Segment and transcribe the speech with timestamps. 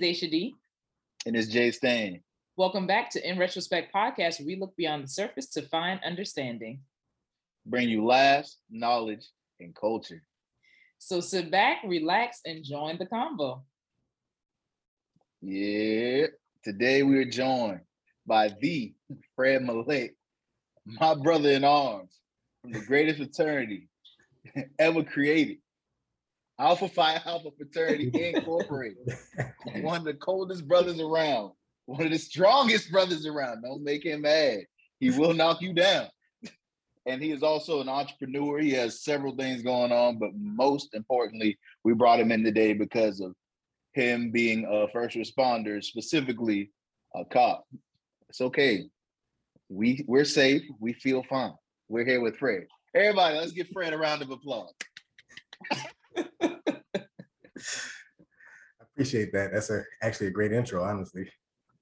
[0.00, 0.54] Dashia D.
[1.26, 2.22] And it's JStan.
[2.56, 6.80] Welcome back to In Retrospect Podcast, where we look beyond the surface to find understanding.
[7.66, 9.26] Bring you laughs, knowledge,
[9.60, 10.22] and culture.
[10.98, 13.60] So sit back, relax, and join the convo.
[15.42, 16.28] Yeah.
[16.64, 17.80] Today we are joined
[18.26, 18.94] by the
[19.36, 20.16] Fred Mallett,
[20.86, 22.18] my brother in arms
[22.62, 23.90] from the greatest fraternity
[24.78, 25.58] ever created.
[26.60, 29.16] Alpha Phi Alpha Fraternity Incorporated.
[29.80, 31.52] one of the coldest brothers around,
[31.86, 33.62] one of the strongest brothers around.
[33.62, 34.60] Don't make him mad.
[34.98, 36.08] He will knock you down.
[37.06, 38.58] And he is also an entrepreneur.
[38.58, 43.20] He has several things going on, but most importantly, we brought him in today because
[43.20, 43.34] of
[43.94, 46.70] him being a first responder, specifically
[47.16, 47.66] a cop.
[48.28, 48.84] It's okay.
[49.70, 50.62] We we're safe.
[50.78, 51.54] We feel fine.
[51.88, 52.66] We're here with Fred.
[52.94, 54.74] Everybody, let's give Fred a round of applause.
[59.00, 59.50] Appreciate that.
[59.50, 61.30] That's a actually a great intro, honestly.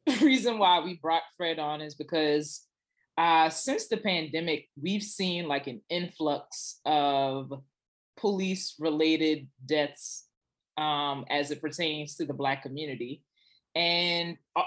[0.07, 2.63] The reason why we brought Fred on is because
[3.19, 7.53] uh, since the pandemic, we've seen like an influx of
[8.17, 10.29] police related deaths
[10.79, 13.25] um, as it pertains to the Black community.
[13.75, 14.63] And uh,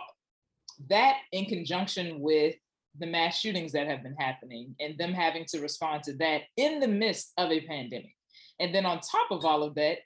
[0.90, 2.56] that, in conjunction with
[3.00, 6.82] the mass shootings that have been happening and them having to respond to that in
[6.82, 8.14] the midst of a pandemic.
[8.60, 10.00] And then on top of all of that,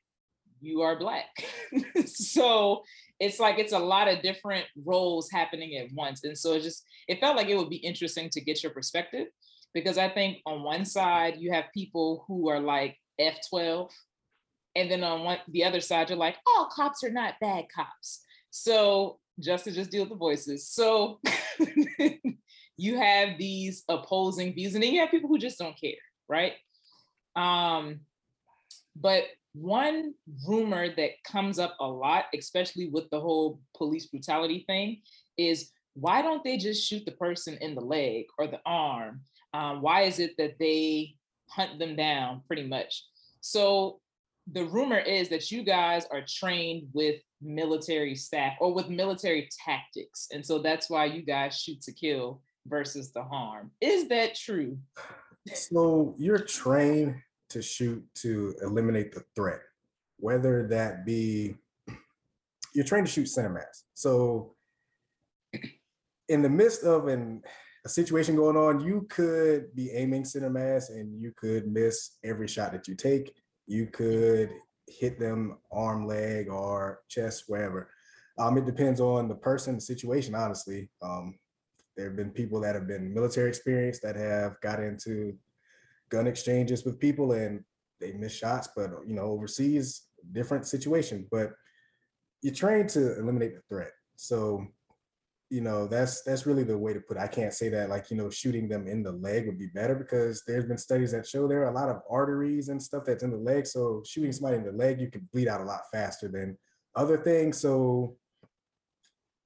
[0.62, 1.26] you are Black.
[2.06, 2.84] so
[3.20, 6.24] it's like it's a lot of different roles happening at once.
[6.24, 9.28] And so it just, it felt like it would be interesting to get your perspective
[9.74, 13.90] because I think on one side, you have people who are like F12.
[14.76, 18.24] And then on one, the other side, you're like, all cops are not bad cops.
[18.52, 20.70] So just to just deal with the voices.
[20.70, 21.20] So
[22.78, 25.94] you have these opposing views, and then you have people who just don't care,
[26.28, 26.54] right?
[27.36, 28.02] Um,
[28.96, 29.24] but
[29.56, 30.14] one
[30.48, 35.02] rumor that comes up a lot, especially with the whole police brutality thing,
[35.38, 39.22] is why don't they just shoot the person in the leg or the arm?
[39.54, 41.16] Um, why is it that they
[41.50, 43.04] hunt them down pretty much?
[43.40, 44.02] So
[44.52, 50.28] the rumor is that you guys are trained with military staff or with military tactics.
[50.32, 53.72] And so that's why you guys shoot to kill versus the harm.
[53.80, 54.78] Is that true?
[55.54, 59.62] So you're trained to shoot to eliminate the threat,
[60.18, 61.56] whether that be
[62.74, 63.84] you're trained to shoot center mass.
[63.94, 64.56] So
[66.28, 67.42] in the midst of an
[67.86, 72.48] a situation going on, you could be aiming center mass and you could miss every
[72.48, 73.32] shot that you take.
[73.68, 74.50] You could
[74.88, 77.90] hit them arm, leg, or chest, wherever.
[78.40, 80.90] Um, it depends on the person, the situation, honestly.
[81.02, 81.38] Um,
[81.96, 85.38] there have been people that have been military experienced that have got into
[86.10, 87.64] gun exchanges with people and
[88.00, 91.28] they miss shots, but you know, overseas, different situation.
[91.32, 91.52] But
[92.42, 93.92] you're trained to eliminate the threat.
[94.18, 94.66] So,
[95.50, 97.22] you know, that's that's really the way to put it.
[97.22, 99.96] I can't say that like, you know, shooting them in the leg would be better
[99.96, 103.24] because there's been studies that show there are a lot of arteries and stuff that's
[103.24, 103.66] in the leg.
[103.66, 106.58] So shooting somebody in the leg, you can bleed out a lot faster than
[106.96, 107.60] other things.
[107.60, 108.18] So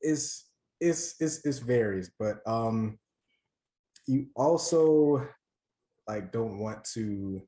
[0.02, 0.50] it's
[0.80, 2.98] it's it's it varies, but um
[4.08, 5.28] you also
[6.10, 7.42] like don't want to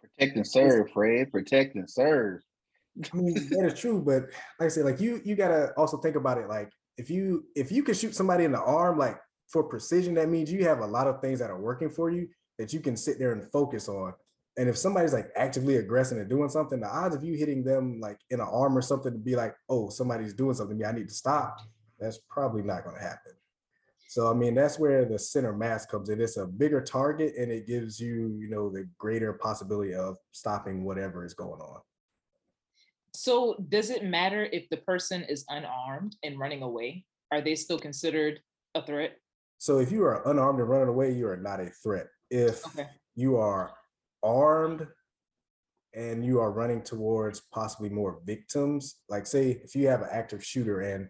[0.00, 1.30] protect and serve, Fred.
[1.30, 2.40] Protect and serve.
[3.12, 4.24] I mean, that is true, but
[4.60, 6.48] like I said, like you you gotta also think about it.
[6.48, 10.28] Like if you if you can shoot somebody in the arm, like for precision, that
[10.28, 12.96] means you have a lot of things that are working for you that you can
[12.96, 14.12] sit there and focus on.
[14.58, 17.98] And if somebody's like actively aggressing and doing something, the odds of you hitting them
[18.00, 21.08] like in an arm or something to be like, oh, somebody's doing something, I need
[21.08, 21.58] to stop
[22.02, 23.32] that's probably not going to happen.
[24.12, 26.20] So I mean, that's where the center mass comes in.
[26.20, 30.84] It's a bigger target, and it gives you, you know, the greater possibility of stopping
[30.84, 31.80] whatever is going on.
[33.14, 37.06] So does it matter if the person is unarmed and running away?
[37.30, 38.40] Are they still considered
[38.74, 39.16] a threat?
[39.56, 42.08] So if you are unarmed and running away, you are not a threat.
[42.30, 42.88] If okay.
[43.14, 43.72] you are
[44.22, 44.86] armed
[45.94, 50.44] and you are running towards possibly more victims, like say if you have an active
[50.44, 51.08] shooter and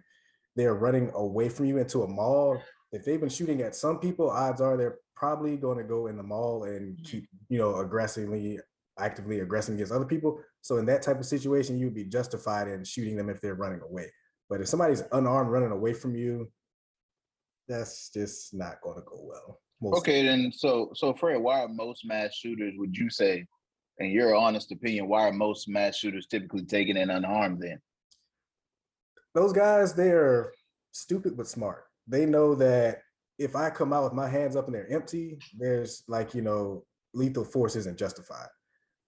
[0.54, 2.62] they're running away from you into a mall,
[2.92, 6.16] if they've been shooting at some people, odds are they're probably going to go in
[6.16, 7.04] the mall and mm-hmm.
[7.04, 8.58] keep, you know, aggressively,
[8.98, 10.40] actively aggressing against other people.
[10.60, 13.80] So in that type of situation, you'd be justified in shooting them if they're running
[13.80, 14.10] away.
[14.48, 16.50] But if somebody's unarmed running away from you,
[17.68, 19.60] that's just not going to go well.
[19.98, 23.46] okay, then so so Fred, why are most mass shooters, would you say,
[23.98, 27.80] in your honest opinion, why are most mass shooters typically taken in unarmed then?
[29.34, 30.52] those guys, they're
[30.92, 31.84] stupid but smart.
[32.06, 33.02] They know that
[33.38, 36.84] if I come out with my hands up and they're empty, there's like, you know,
[37.14, 38.48] lethal force isn't justified.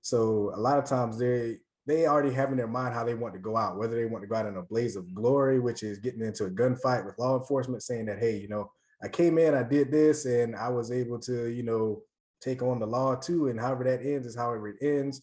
[0.02, 3.35] So a lot of times they they already have in their mind how they want
[3.35, 5.82] to go out, whether they want to go out in a blaze of glory, which
[5.82, 8.70] is getting into a gunfight with law enforcement, saying that, hey, you know,
[9.02, 12.02] I came in, I did this, and I was able to, you know,
[12.40, 13.49] take on the law too.
[13.49, 15.23] And however that ends is however it ends.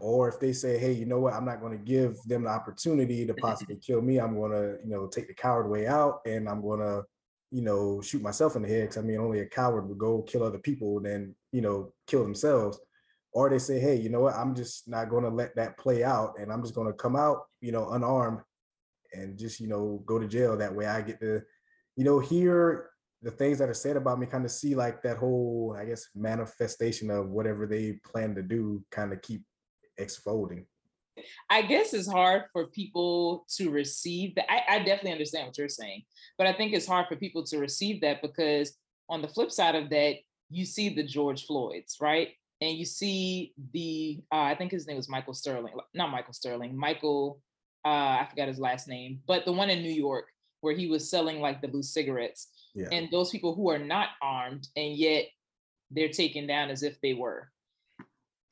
[0.00, 2.50] Or if they say, hey, you know what, I'm not going to give them the
[2.50, 4.18] opportunity to possibly kill me.
[4.18, 7.04] I'm going to, you know, take the coward way out and I'm going to,
[7.52, 8.88] you know, shoot myself in the head.
[8.88, 11.92] Cause I mean, only a coward would go kill other people and then, you know,
[12.08, 12.80] kill themselves.
[13.32, 16.02] Or they say, hey, you know what, I'm just not going to let that play
[16.02, 18.40] out and I'm just going to come out, you know, unarmed
[19.12, 20.56] and just, you know, go to jail.
[20.56, 21.42] That way I get to,
[21.96, 22.90] you know, hear
[23.22, 26.08] the things that are said about me, kind of see like that whole, I guess,
[26.14, 29.42] manifestation of whatever they plan to do, kind of keep
[29.98, 30.66] exploding.
[31.48, 34.50] I guess it's hard for people to receive that.
[34.50, 36.02] I, I, definitely understand what you're saying,
[36.36, 38.76] but I think it's hard for people to receive that because
[39.08, 40.16] on the flip side of that,
[40.50, 42.30] you see the George Floyds, right?
[42.60, 46.76] And you see the, uh, I think his name was Michael Sterling, not Michael Sterling,
[46.76, 47.40] Michael,
[47.84, 50.26] uh, I forgot his last name, but the one in New York
[50.62, 52.48] where he was selling like the blue cigarettes.
[52.74, 52.88] Yeah.
[52.90, 55.26] And those people who are not armed and yet
[55.90, 57.50] they're taken down as if they were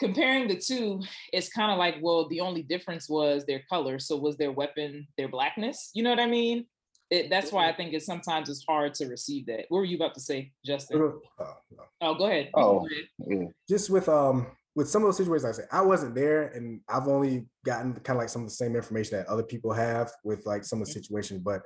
[0.03, 1.01] comparing the two,
[1.33, 3.99] it's kind of like, well, the only difference was their color.
[3.99, 5.91] So was their weapon their blackness?
[5.95, 6.67] You know what I mean?
[7.11, 9.67] It, that's why I think it's sometimes it's hard to receive that.
[9.69, 11.01] What were you about to say, Justin?
[11.01, 11.85] Oh, no.
[12.01, 12.51] oh go ahead.
[12.55, 12.89] Oh, go
[13.31, 13.49] ahead.
[13.69, 16.81] just with um with some of those situations, like I said, I wasn't there, and
[16.89, 20.11] I've only gotten kind of like some of the same information that other people have
[20.25, 21.01] with like some of the mm-hmm.
[21.01, 21.41] situations.
[21.41, 21.63] But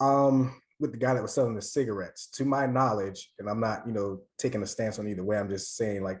[0.00, 3.86] um with the guy that was selling the cigarettes, to my knowledge, and I'm not,
[3.86, 5.38] you know, taking a stance on either way.
[5.38, 6.20] I'm just saying like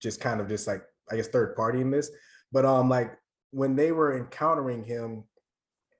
[0.00, 2.10] just kind of just like I guess third party in this,
[2.52, 3.12] but um like
[3.50, 5.24] when they were encountering him,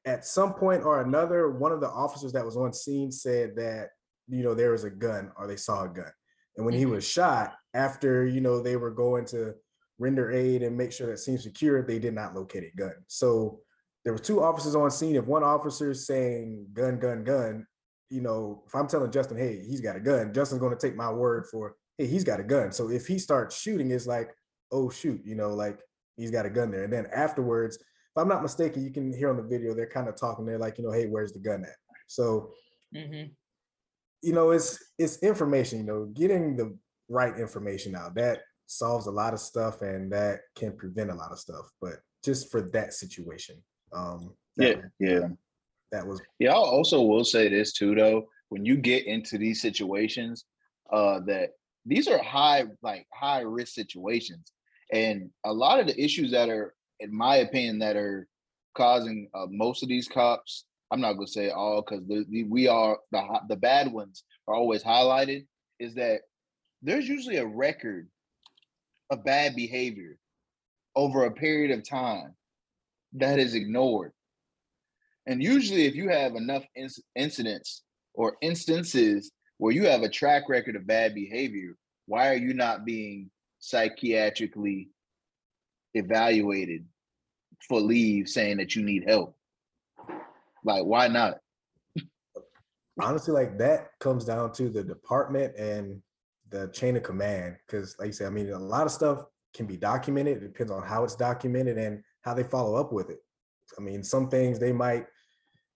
[0.05, 3.89] at some point or another, one of the officers that was on scene said that
[4.29, 6.13] you know there was a gun or they saw a gun,
[6.57, 6.81] and when mm-hmm.
[6.81, 9.55] he was shot, after you know they were going to
[9.99, 12.95] render aid and make sure that seemed secure, they did not locate a gun.
[13.07, 13.61] So
[14.05, 15.15] there were two officers on scene.
[15.15, 17.67] If one officer is saying gun, gun, gun,
[18.09, 20.97] you know, if I'm telling Justin, hey, he's got a gun, Justin's going to take
[20.97, 22.73] my word for hey, he's got a gun.
[22.73, 24.31] So if he starts shooting, it's like,
[24.73, 25.79] oh shoot, you know, like
[26.17, 26.85] he's got a gun there.
[26.85, 30.09] And then afterwards, if I'm not mistaken, you can hear on the video they're kind
[30.09, 30.47] of talking.
[30.47, 31.77] They're like, you know, hey, where's the gun at?
[32.07, 32.53] So,
[32.95, 33.31] mm-hmm.
[34.23, 35.79] you know, it's it's information.
[35.79, 36.77] You know, getting the
[37.09, 41.33] right information out that solves a lot of stuff, and that can prevent a lot
[41.33, 41.71] of stuff.
[41.81, 43.63] But just for that situation,
[43.93, 45.29] um, that yeah, yeah,
[45.93, 46.21] that was.
[46.39, 48.27] Yeah, I also will say this too, though.
[48.49, 50.47] When you get into these situations,
[50.93, 51.51] uh, that
[51.91, 54.53] these are high like high risk situations
[54.93, 58.27] and a lot of the issues that are in my opinion that are
[58.75, 62.03] causing uh, most of these cops i'm not going to say all because
[62.49, 65.45] we are the, the bad ones are always highlighted
[65.79, 66.21] is that
[66.83, 68.09] there's usually a record
[69.11, 70.19] of bad behavior
[70.97, 72.35] over a period of time
[73.15, 74.13] that is ignored.
[75.27, 77.83] And usually if you have enough inc- incidents
[78.15, 81.75] or instances where you have a track record of bad behavior,
[82.11, 83.31] why are you not being
[83.61, 84.89] psychiatrically
[85.95, 86.85] evaluated
[87.69, 89.37] for leave saying that you need help?
[90.65, 91.39] Like, why not?
[93.01, 96.03] Honestly, like that comes down to the department and
[96.49, 97.55] the chain of command.
[97.69, 100.39] Cause like you said, I mean, a lot of stuff can be documented.
[100.39, 103.21] It depends on how it's documented and how they follow up with it.
[103.79, 105.07] I mean, some things they might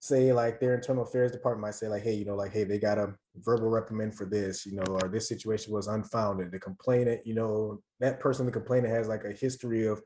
[0.05, 2.79] say like their internal affairs department might say like, hey, you know, like, hey, they
[2.79, 6.53] got a verbal reprimand for this, you know, or this situation was unfounded.
[6.53, 10.03] The complainant, you know, that person, the complainant has like a history of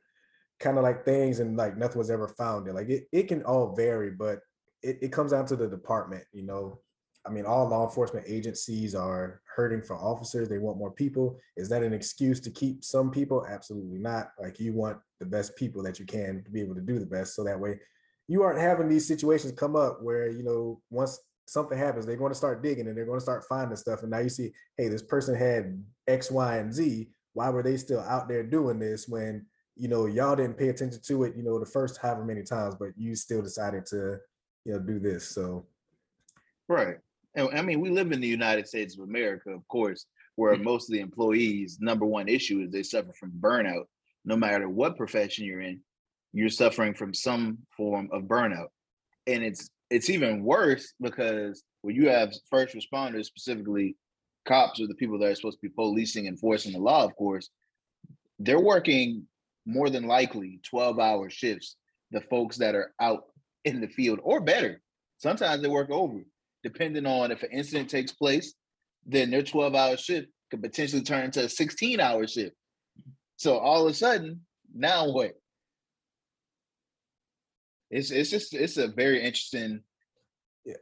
[0.61, 2.73] kind of like things and like nothing was ever found.
[2.73, 4.38] Like it, it can all vary, but
[4.85, 6.78] it, it comes down to the department, you know.
[7.26, 10.49] I mean, all law enforcement agencies are hurting for officers.
[10.49, 11.40] They want more people.
[11.57, 13.45] Is that an excuse to keep some people?
[13.50, 14.28] Absolutely not.
[14.40, 17.05] Like you want the best people that you can to be able to do the
[17.05, 17.35] best.
[17.35, 17.81] So that way
[18.29, 22.31] you aren't having these situations come up where you know once something happens they're going
[22.31, 24.89] to start digging and they're going to start finding stuff and now you see hey
[24.89, 27.09] this person had x y and z.
[27.35, 31.01] Why were they still out there doing this when you know y'all didn't pay attention
[31.07, 34.19] to it you know the first however many times but you still decided to
[34.65, 35.67] you know do this so.
[36.69, 36.99] Right
[37.35, 40.07] and i mean we live in the united states of america of course
[40.37, 40.65] where mm-hmm.
[40.65, 43.85] most of the employees number one issue is they suffer from burnout
[44.25, 45.81] no matter what profession you're in
[46.33, 48.69] you're suffering from some form of burnout.
[49.27, 53.97] And it's it's even worse because when you have first responders, specifically
[54.47, 57.15] cops or the people that are supposed to be policing, and enforcing the law, of
[57.17, 57.51] course,
[58.39, 59.27] they're working
[59.67, 61.77] more than likely 12 hour shifts.
[62.11, 63.25] The folks that are out
[63.65, 64.81] in the field or better,
[65.19, 66.25] sometimes they work over,
[66.63, 68.55] depending on if an incident takes place,
[69.05, 72.57] then their 12 hour shift could potentially turn into a 16 hour shift.
[73.37, 74.41] So all of a sudden,
[74.75, 75.33] now what?
[77.90, 79.80] It's it's just it's a very interesting,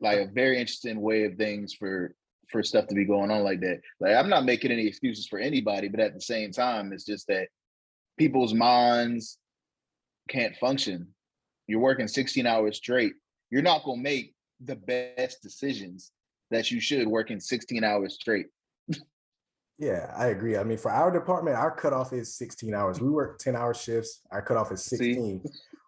[0.01, 2.15] like a very interesting way of things for
[2.49, 3.81] for stuff to be going on like that.
[4.01, 7.27] Like I'm not making any excuses for anybody, but at the same time, it's just
[7.29, 7.49] that
[8.19, 9.39] people's minds
[10.29, 11.09] can't function.
[11.67, 13.15] You're working 16 hours straight.
[13.51, 16.13] You're not gonna make the best decisions
[16.51, 18.47] that you should working 16 hours straight.
[19.79, 20.57] Yeah, I agree.
[20.57, 23.01] I mean, for our department, our cutoff is 16 hours.
[23.01, 24.23] We work 10 hour shifts.
[24.31, 25.45] Our cutoff is 16.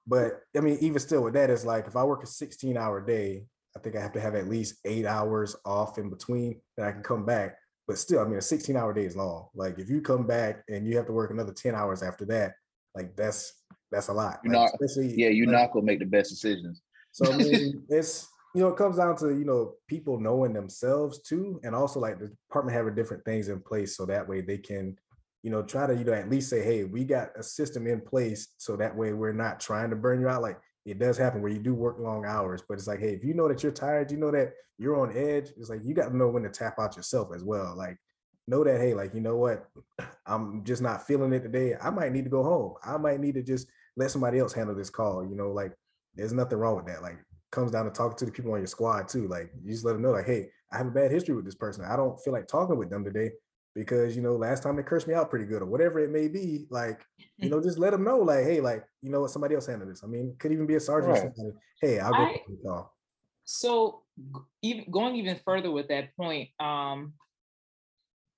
[0.09, 3.05] But I mean, even still with that, it's like if I work a 16 hour
[3.05, 3.45] day,
[3.77, 6.93] I think I have to have at least eight hours off in between that I
[6.93, 7.57] can come back.
[7.87, 9.49] But still, I mean, a 16 hour day is long.
[9.55, 12.55] Like if you come back and you have to work another 10 hours after that,
[12.95, 13.53] like that's
[13.93, 14.41] that's a lot.
[14.43, 16.81] You're like, not, yeah, you're like, not gonna make the best decisions.
[17.13, 21.21] So I mean, it's you know, it comes down to you know people knowing themselves
[21.21, 24.59] too, and also like the department having different things in place so that way they
[24.59, 24.97] can
[25.43, 28.01] you know try to you know at least say hey we got a system in
[28.01, 30.59] place so that way we're not trying to burn you out like
[30.91, 33.35] it does happen where you do work long hours, but it's like, hey, if you
[33.35, 35.51] know that you're tired, you know that you're on edge.
[35.59, 37.75] It's like you got to know when to tap out yourself as well.
[37.77, 37.99] Like,
[38.47, 39.69] know that, hey, like, you know what,
[40.27, 41.75] I'm just not feeling it today.
[41.81, 42.75] I might need to go home.
[42.83, 45.25] I might need to just let somebody else handle this call.
[45.29, 45.73] You know, like,
[46.15, 47.03] there's nothing wrong with that.
[47.03, 47.19] Like,
[47.51, 49.29] comes down to talking to the people on your squad too.
[49.29, 51.55] Like, you just let them know, like, hey, I have a bad history with this
[51.55, 51.85] person.
[51.85, 53.31] I don't feel like talking with them today
[53.79, 56.27] because you know last time they cursed me out pretty good or whatever it may
[56.27, 57.01] be like
[57.37, 59.31] you know just let them know like hey like you know what?
[59.31, 60.03] Somebody else handle this.
[60.03, 61.53] I mean could even be a sergeant right.
[61.81, 62.97] hey i'll go I, call
[63.45, 64.03] so
[64.63, 67.13] even going even further with that point um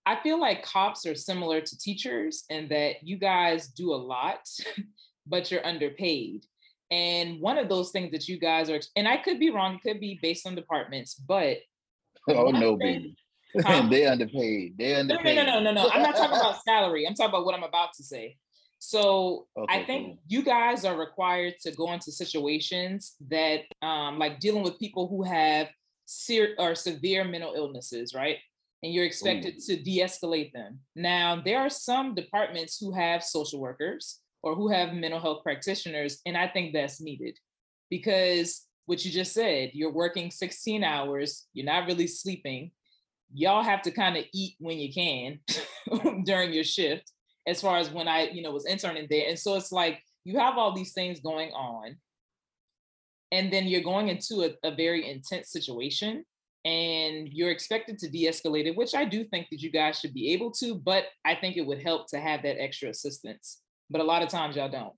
[0.04, 4.46] i feel like cops are similar to teachers and that you guys do a lot
[5.26, 6.44] but you're underpaid.
[6.90, 9.82] And one of those things that you guys are and i could be wrong it
[9.82, 11.58] could be based on departments but
[12.28, 13.16] oh no baby
[13.58, 13.86] Huh?
[13.90, 14.76] they underpaid.
[14.78, 15.36] They underpaid.
[15.36, 15.90] No, no, no, no, no, no.
[15.90, 17.06] I'm not talking about salary.
[17.06, 18.36] I'm talking about what I'm about to say.
[18.78, 20.18] So okay, I think cool.
[20.28, 25.22] you guys are required to go into situations that, um, like dealing with people who
[25.22, 25.68] have
[26.06, 28.38] ser- or severe mental illnesses, right?
[28.82, 29.60] And you're expected Ooh.
[29.66, 30.80] to de-escalate them.
[30.96, 36.20] Now, there are some departments who have social workers or who have mental health practitioners,
[36.24, 37.38] and I think that's needed
[37.90, 42.70] because what you just said, you're working 16 hours, you're not really sleeping,
[43.32, 45.38] y'all have to kind of eat when you can
[46.24, 47.12] during your shift
[47.46, 49.28] as far as when i you know was interning there.
[49.28, 51.96] And so it's like you have all these things going on
[53.32, 56.24] and then you're going into a, a very intense situation
[56.64, 60.30] and you're expected to de-escalate it which i do think that you guys should be
[60.32, 64.04] able to but i think it would help to have that extra assistance but a
[64.04, 64.92] lot of times y'all don't.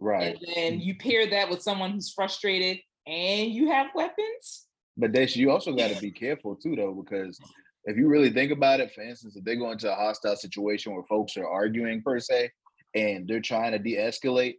[0.00, 0.34] Right.
[0.34, 4.63] and then you pair that with someone who's frustrated and you have weapons
[4.96, 7.38] but Dash, you also got to be careful too, though, because
[7.84, 10.94] if you really think about it, for instance, if they go into a hostile situation
[10.94, 12.50] where folks are arguing per se,
[12.94, 14.56] and they're trying to de-escalate,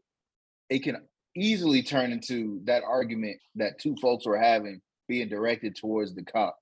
[0.69, 0.97] it can
[1.35, 6.57] easily turn into that argument that two folks were having being directed towards the cop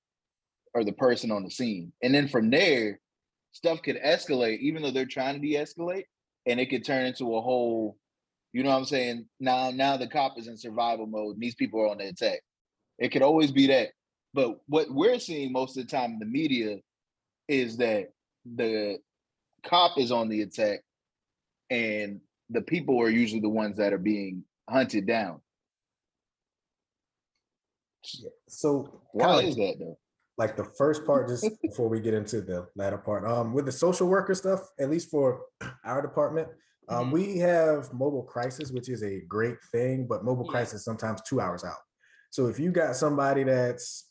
[0.73, 1.91] or the person on the scene.
[2.01, 2.99] And then from there,
[3.53, 6.05] stuff could escalate, even though they're trying to de-escalate,
[6.45, 7.97] and it could turn into a whole,
[8.51, 9.25] you know what I'm saying?
[9.39, 12.41] Now, now the cop is in survival mode, and these people are on the attack.
[13.03, 13.89] It could always be that.
[14.33, 16.77] But what we're seeing most of the time in the media
[17.49, 18.13] is that
[18.55, 18.97] the
[19.65, 20.79] cop is on the attack
[21.69, 25.41] and the people are usually the ones that are being hunted down.
[28.47, 29.97] So why is that though?
[30.37, 33.71] Like the first part, just before we get into the latter part, um, with the
[33.71, 35.41] social worker stuff, at least for
[35.85, 36.47] our department,
[36.87, 37.11] um, mm-hmm.
[37.11, 40.51] we have mobile crisis, which is a great thing, but mobile yeah.
[40.51, 41.79] crisis sometimes two hours out.
[42.33, 44.09] So if you got somebody that's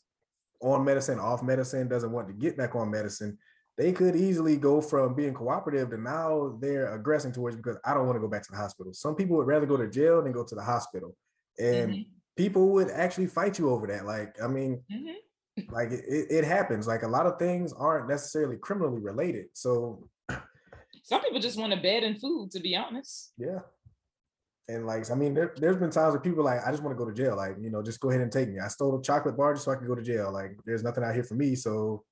[0.61, 3.37] on medicine, off medicine, doesn't want to get back on medicine,
[3.77, 8.05] they could easily go from being cooperative to now they're aggressing towards because I don't
[8.05, 8.93] want to go back to the hospital.
[8.93, 11.17] Some people would rather go to jail than go to the hospital.
[11.59, 12.01] And mm-hmm.
[12.37, 14.05] people would actually fight you over that.
[14.05, 15.73] Like, I mean, mm-hmm.
[15.73, 16.87] like it, it happens.
[16.87, 19.47] Like a lot of things aren't necessarily criminally related.
[19.51, 20.07] So
[21.03, 23.33] some people just want a bed and food, to be honest.
[23.37, 23.59] Yeah.
[24.69, 27.03] And like, I mean, there, has been times where people like, I just want to
[27.03, 27.35] go to jail.
[27.35, 28.59] Like, you know, just go ahead and take me.
[28.59, 30.31] I stole a chocolate bar just so I can go to jail.
[30.31, 32.03] Like, there's nothing out here for me, so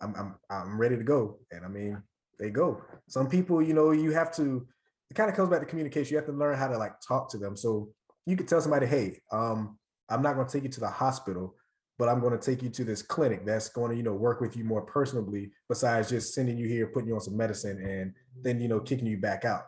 [0.00, 1.38] I'm I'm I'm ready to go.
[1.50, 2.00] And I mean,
[2.38, 2.80] they go.
[3.08, 4.66] Some people, you know, you have to.
[5.10, 6.12] It kind of comes back to communication.
[6.12, 7.56] You have to learn how to like talk to them.
[7.56, 7.90] So
[8.24, 11.54] you could tell somebody, hey, um, I'm not going to take you to the hospital,
[11.96, 14.40] but I'm going to take you to this clinic that's going to, you know, work
[14.40, 18.12] with you more personally, besides just sending you here, putting you on some medicine, and
[18.42, 19.62] then you know, kicking you back out.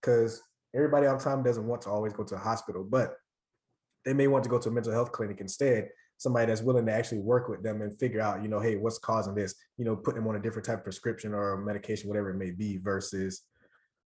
[0.00, 0.42] Because
[0.74, 3.14] everybody all the time doesn't want to always go to a hospital, but
[4.04, 5.88] they may want to go to a mental health clinic instead.
[6.18, 8.98] Somebody that's willing to actually work with them and figure out, you know, hey, what's
[8.98, 9.54] causing this?
[9.78, 12.50] You know, put them on a different type of prescription or medication, whatever it may
[12.50, 13.42] be, versus,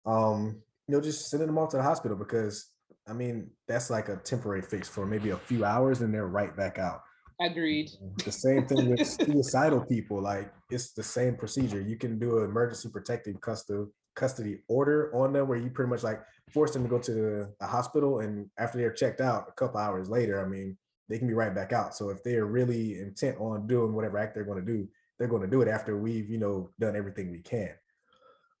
[0.05, 2.69] um, you know, just sending them off to the hospital because
[3.07, 6.55] I mean, that's like a temporary fix for maybe a few hours and they're right
[6.55, 7.01] back out.
[7.39, 7.89] Agreed.
[8.25, 10.21] The same thing with suicidal people.
[10.21, 11.79] Like it's the same procedure.
[11.79, 13.85] You can do an emergency protective custody
[14.17, 16.21] custody order on them where you pretty much like
[16.51, 20.09] force them to go to the, hospital and after they're checked out a couple hours
[20.09, 20.75] later, I mean,
[21.07, 21.95] they can be right back out.
[21.95, 25.43] So if they're really intent on doing whatever act they're going to do, they're going
[25.43, 27.69] to do it after we've, you know, done everything we can.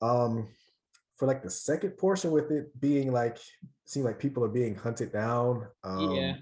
[0.01, 0.47] Um,
[1.17, 3.39] for like the second portion with it being like
[3.85, 5.67] seem like people are being hunted down.
[5.83, 6.35] Um, yeah.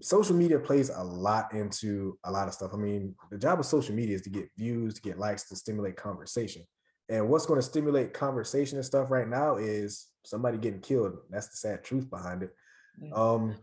[0.00, 2.70] Social media plays a lot into a lot of stuff.
[2.72, 5.56] I mean, the job of social media is to get views, to get likes, to
[5.56, 6.62] stimulate conversation.
[7.10, 11.18] And what's going to stimulate conversation and stuff right now is somebody getting killed.
[11.28, 12.54] That's the sad truth behind it.
[13.02, 13.12] Yeah.
[13.12, 13.56] Um,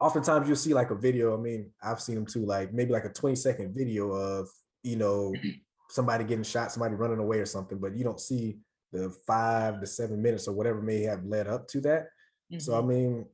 [0.00, 1.32] oftentimes you'll see like a video.
[1.32, 4.48] I mean, I've seen them too, like maybe like a 20 second video of,
[4.82, 5.32] you know,
[5.90, 8.58] somebody getting shot, somebody running away or something, but you don't see
[8.92, 12.08] the five to seven minutes or whatever may have led up to that.
[12.52, 12.58] Mm-hmm.
[12.58, 12.88] So I mm-hmm.
[12.88, 13.26] mean,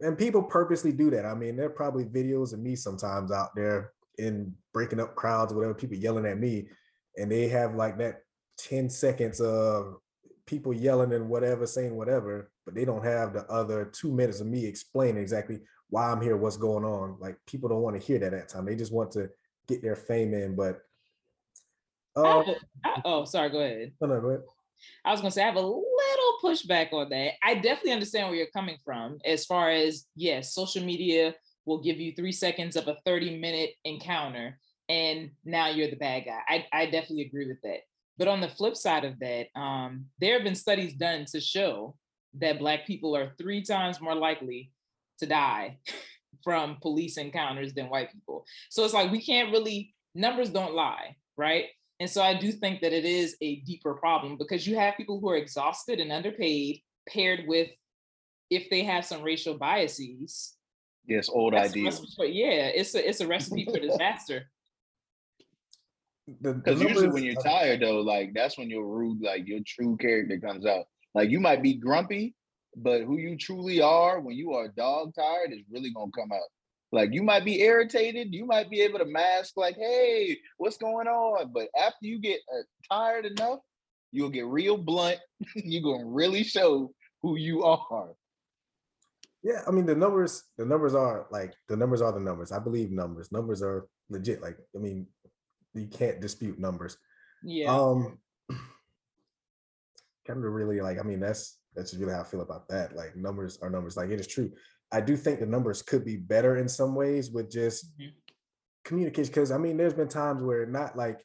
[0.00, 1.24] and people purposely do that.
[1.24, 5.52] I mean, there are probably videos of me sometimes out there in breaking up crowds
[5.52, 6.68] or whatever, people yelling at me,
[7.16, 8.22] and they have like that
[8.58, 9.96] 10 seconds of
[10.46, 14.46] people yelling and whatever, saying whatever, but they don't have the other two minutes of
[14.46, 15.60] me explaining exactly
[15.90, 17.16] why I'm here, what's going on.
[17.20, 18.64] Like people don't want to hear that at time.
[18.66, 19.30] They just want to
[19.66, 20.56] get their fame in.
[20.56, 20.80] But
[22.16, 23.92] uh, I, I, oh, sorry, go ahead.
[24.00, 24.42] No, no, go ahead.
[25.04, 25.84] I was gonna say I have a little
[26.42, 27.32] pushback on that.
[27.42, 31.34] I definitely understand where you're coming from as far as yes, social media
[31.64, 36.24] will give you three seconds of a 30 minute encounter and now you're the bad
[36.24, 36.40] guy.
[36.48, 37.80] I, I definitely agree with that.
[38.18, 41.94] But on the flip side of that, um, there have been studies done to show
[42.34, 44.72] that Black people are three times more likely
[45.18, 45.78] to die
[46.44, 48.44] from police encounters than white people.
[48.70, 51.66] So it's like we can't really, numbers don't lie, right?
[52.00, 55.20] And so I do think that it is a deeper problem because you have people
[55.20, 57.70] who are exhausted and underpaid, paired with
[58.50, 60.54] if they have some racial biases.
[61.06, 62.16] Yes, old ideas.
[62.18, 64.50] yeah, it's a it's a recipe for disaster.
[66.42, 70.38] Because usually when you're tired though, like that's when your rude, like your true character
[70.38, 70.84] comes out.
[71.14, 72.34] Like you might be grumpy,
[72.76, 76.48] but who you truly are when you are dog tired is really gonna come out.
[76.92, 81.06] Like you might be irritated, you might be able to mask like, "Hey, what's going
[81.06, 82.62] on?" But after you get uh,
[82.94, 83.60] tired enough,
[84.12, 85.18] you'll get real blunt.
[85.54, 88.14] you're gonna really show who you are.
[89.42, 90.44] Yeah, I mean the numbers.
[90.56, 92.52] The numbers are like the numbers are the numbers.
[92.52, 93.30] I believe numbers.
[93.32, 94.42] Numbers are legit.
[94.42, 95.06] Like I mean,
[95.78, 96.96] you can't dispute numbers.
[97.42, 97.74] Yeah.
[97.74, 98.18] Um
[100.26, 102.96] kind of really like, I mean, that's that's really how I feel about that.
[102.96, 103.96] Like numbers are numbers.
[103.96, 104.50] Like it is true.
[104.90, 108.10] I do think the numbers could be better in some ways with just mm-hmm.
[108.84, 109.32] communication.
[109.32, 111.24] Cause I mean, there's been times where not like,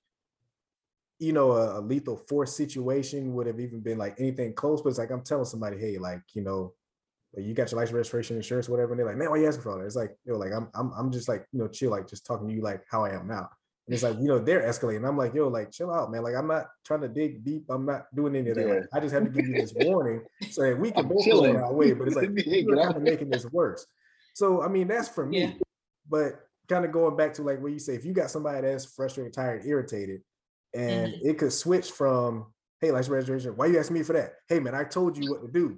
[1.20, 4.90] you know, a, a, lethal force situation would have even been like anything close, but
[4.90, 6.74] it's like I'm telling somebody, hey, like, you know,
[7.38, 8.92] you got your license registration insurance, whatever.
[8.92, 9.86] And they're like, man, why are you asking for all that?
[9.86, 12.26] It's like, you know, like I'm I'm I'm just like, you know, chill, like just
[12.26, 13.50] talking to you like how I am now.
[13.86, 15.08] And it's like, you know, they're escalating.
[15.08, 16.24] I'm like, yo, like, chill out, man.
[16.24, 17.66] Like, I'm not trying to dig deep.
[17.70, 18.68] I'm not doing any of that.
[18.68, 18.74] Yeah.
[18.76, 21.46] Like, I just have to give you this warning so that we can both go
[21.46, 21.92] our way.
[21.92, 23.86] But it's like, you're kind of making this worse.
[24.36, 25.42] So, I mean, that's for me.
[25.42, 25.54] Yeah.
[26.10, 28.86] But kind of going back to like what you say, if you got somebody that's
[28.86, 30.22] frustrated, tired, irritated,
[30.74, 31.28] and mm-hmm.
[31.28, 32.48] it could switch from,
[32.80, 34.36] hey, license registration, why you asking me for that?
[34.48, 35.78] Hey, man, I told you what to do.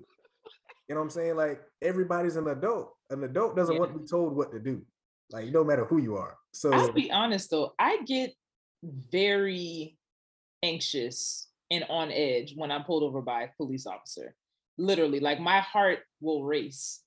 [0.87, 1.35] You know what I'm saying?
[1.35, 2.93] Like, everybody's an adult.
[3.09, 3.79] An adult doesn't yeah.
[3.79, 4.83] want to be told what to do.
[5.31, 6.37] Like, no matter who you are.
[6.53, 8.33] So I'll be honest though, I get
[8.83, 9.97] very
[10.63, 14.35] anxious and on edge when I'm pulled over by a police officer.
[14.77, 17.01] Literally, like my heart will race.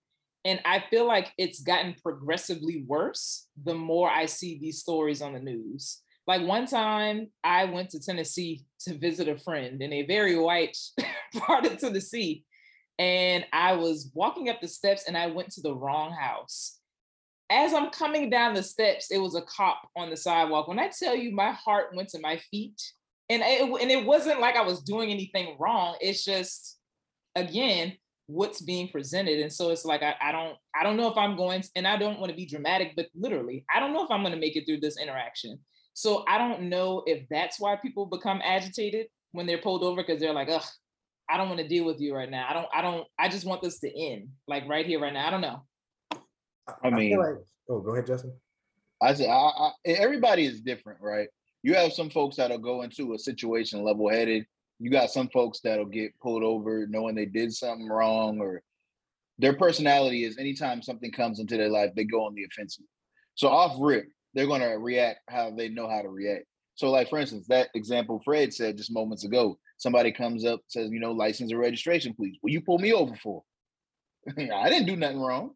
[0.44, 5.35] And I feel like it's gotten progressively worse the more I see these stories on
[5.35, 6.00] the news.
[6.26, 10.76] Like one time I went to Tennessee to visit a friend in a very white
[11.35, 12.44] part of Tennessee.
[12.98, 16.77] And I was walking up the steps and I went to the wrong house
[17.50, 20.68] as I'm coming down the steps, it was a cop on the sidewalk.
[20.68, 22.80] When I tell you, my heart went to my feet,
[23.30, 25.96] and it, and it wasn't like I was doing anything wrong.
[26.00, 26.78] It's just,
[27.34, 27.94] again,
[28.26, 31.37] what's being presented, and so it's like I, I don't I don't know if I'm
[31.37, 34.11] going, to, and I don't want to be dramatic, but literally, I don't know if
[34.11, 35.58] I'm going to make it through this interaction.
[35.94, 40.20] So I don't know if that's why people become agitated when they're pulled over because
[40.20, 40.62] they're like, ugh,
[41.28, 42.46] I don't want to deal with you right now.
[42.48, 45.26] I don't, I don't, I just want this to end, like right here, right now.
[45.26, 45.64] I don't know.
[46.83, 47.37] I, mean, I like,
[47.68, 48.33] oh, go ahead, Justin.
[49.00, 51.28] I said, I, I, everybody is different, right?
[51.62, 54.46] You have some folks that'll go into a situation level headed.
[54.78, 58.62] You got some folks that'll get pulled over knowing they did something wrong, or
[59.38, 62.85] their personality is anytime something comes into their life, they go on the offensive.
[63.35, 66.44] So off rip, they're going to react how they know how to react.
[66.74, 70.90] So, like for instance, that example Fred said just moments ago, somebody comes up says,
[70.90, 72.37] you know, license or registration, please.
[72.42, 73.42] Will you pull me over for?
[74.38, 75.54] I didn't do nothing wrong.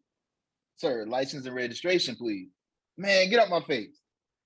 [0.77, 2.49] Sir, license and registration, please.
[2.97, 3.99] Man, get out my face.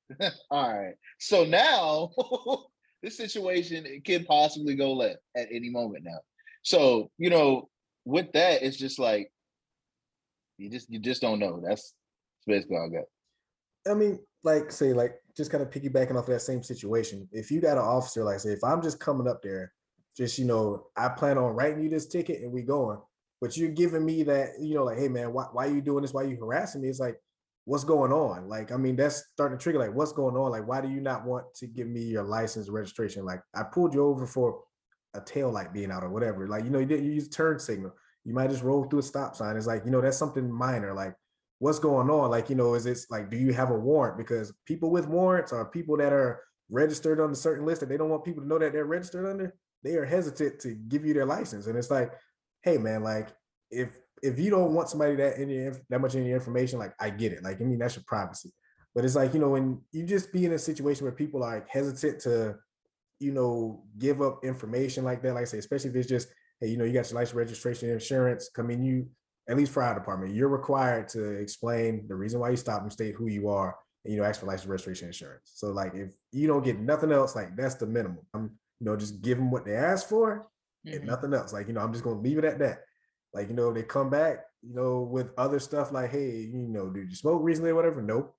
[0.51, 0.95] All right.
[1.19, 2.11] So now
[3.03, 6.19] this situation it can possibly go left at any moment now.
[6.63, 7.69] So, you know,
[8.05, 9.31] with that, it's just like
[10.57, 11.61] you just you just don't know.
[11.65, 11.93] That's,
[12.45, 13.91] that's basically all I got.
[13.91, 17.27] I mean, like say, like just kind of piggybacking off of that same situation.
[17.31, 19.73] If you got an officer, like say, if I'm just coming up there,
[20.15, 22.97] just you know, I plan on writing you this ticket and we going,
[23.41, 26.01] but you're giving me that, you know, like, hey man, why why are you doing
[26.01, 26.13] this?
[26.13, 26.89] Why are you harassing me?
[26.89, 27.17] It's like,
[27.65, 28.47] what's going on?
[28.47, 29.79] Like, I mean, that's starting to trigger.
[29.79, 30.51] Like, what's going on?
[30.51, 33.25] Like, why do you not want to give me your license registration?
[33.25, 34.61] Like, I pulled you over for
[35.13, 36.47] a tail light being out or whatever.
[36.47, 37.93] Like, you know, you didn't use turn signal.
[38.23, 39.57] You might just roll through a stop sign.
[39.57, 40.93] It's like, you know, that's something minor.
[40.93, 41.13] Like,
[41.59, 42.29] what's going on?
[42.29, 44.17] Like, you know, is it like, do you have a warrant?
[44.17, 47.97] Because people with warrants are people that are registered on a certain list that they
[47.97, 49.53] don't want people to know that they're registered under.
[49.83, 51.67] They are hesitant to give you their license.
[51.67, 52.11] And it's like,
[52.63, 53.29] hey man, like
[53.71, 56.93] if if you don't want somebody that in your that much in your information, like
[56.99, 57.43] I get it.
[57.43, 58.51] Like, I mean, that's your privacy.
[58.95, 61.55] But it's like, you know, when you just be in a situation where people are
[61.55, 62.55] like hesitant to,
[63.19, 66.67] you know, give up information like that, like I say, especially if it's just, hey,
[66.67, 68.49] you know, you got your license registration insurance.
[68.49, 69.07] Come in, you
[69.49, 72.91] at least for our department, you're required to explain the reason why you stopped and
[72.91, 75.51] state who you are, and you know, ask for license registration insurance.
[75.53, 78.25] So like if you don't get nothing else, like that's the minimum.
[78.33, 80.47] I'm, you know, just give them what they ask for
[80.87, 80.97] mm-hmm.
[80.97, 81.53] and nothing else.
[81.53, 82.79] Like, you know, I'm just gonna leave it at that.
[83.33, 86.89] Like, you know, they come back, you know, with other stuff like, hey, you know,
[86.89, 88.01] did you smoke recently or whatever?
[88.01, 88.35] Nope.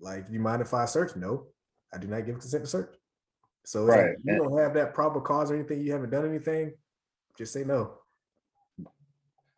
[0.00, 1.16] Like, you mind if I search?
[1.16, 1.46] No,
[1.92, 2.94] I do not give consent to search.
[3.64, 4.10] So right.
[4.10, 6.72] Like, you don't have that probable cause or anything, you haven't done anything,
[7.36, 7.98] just say no.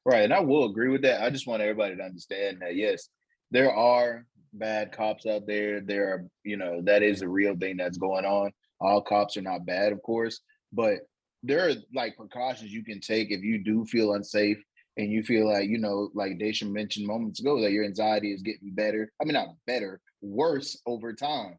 [0.04, 0.24] Right.
[0.24, 1.22] And I will agree with that.
[1.22, 3.10] I just want everybody to understand that yes,
[3.50, 5.80] there are bad cops out there.
[5.80, 8.52] There are, you know, that is a real thing that's going on.
[8.80, 10.40] All cops are not bad, of course,
[10.72, 11.00] but
[11.42, 14.62] there are like precautions you can take if you do feel unsafe
[14.96, 18.42] and you feel like, you know, like Dashia mentioned moments ago, that your anxiety is
[18.42, 19.12] getting better.
[19.20, 21.56] I mean, not better, worse over time.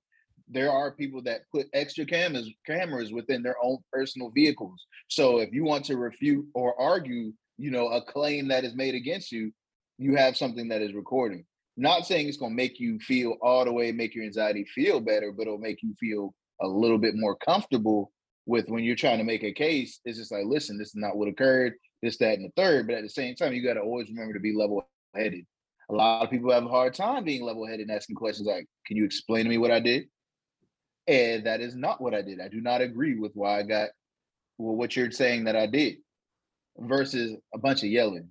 [0.50, 4.86] There are people that put extra cameras cameras within their own personal vehicles.
[5.08, 8.96] So if you want to refute or argue, you know, a claim that is made
[8.96, 9.54] against you,
[9.98, 11.46] you have something that is recording.
[11.78, 15.00] Not saying it's going to make you feel all the way, make your anxiety feel
[15.00, 18.12] better, but it'll make you feel a little bit more comfortable
[18.50, 21.16] with when you're trying to make a case, it's just like, listen, this is not
[21.16, 22.88] what occurred, this, that, and the third.
[22.88, 25.46] But at the same time, you got to always remember to be level headed.
[25.92, 28.66] A lot of people have a hard time being level headed and asking questions like,
[28.88, 30.06] can you explain to me what I did?
[31.08, 32.42] And that is not what I did.
[32.42, 33.90] I do not agree with why I got
[34.58, 35.98] well, what you're saying that I did
[36.78, 38.30] versus a bunch of yelling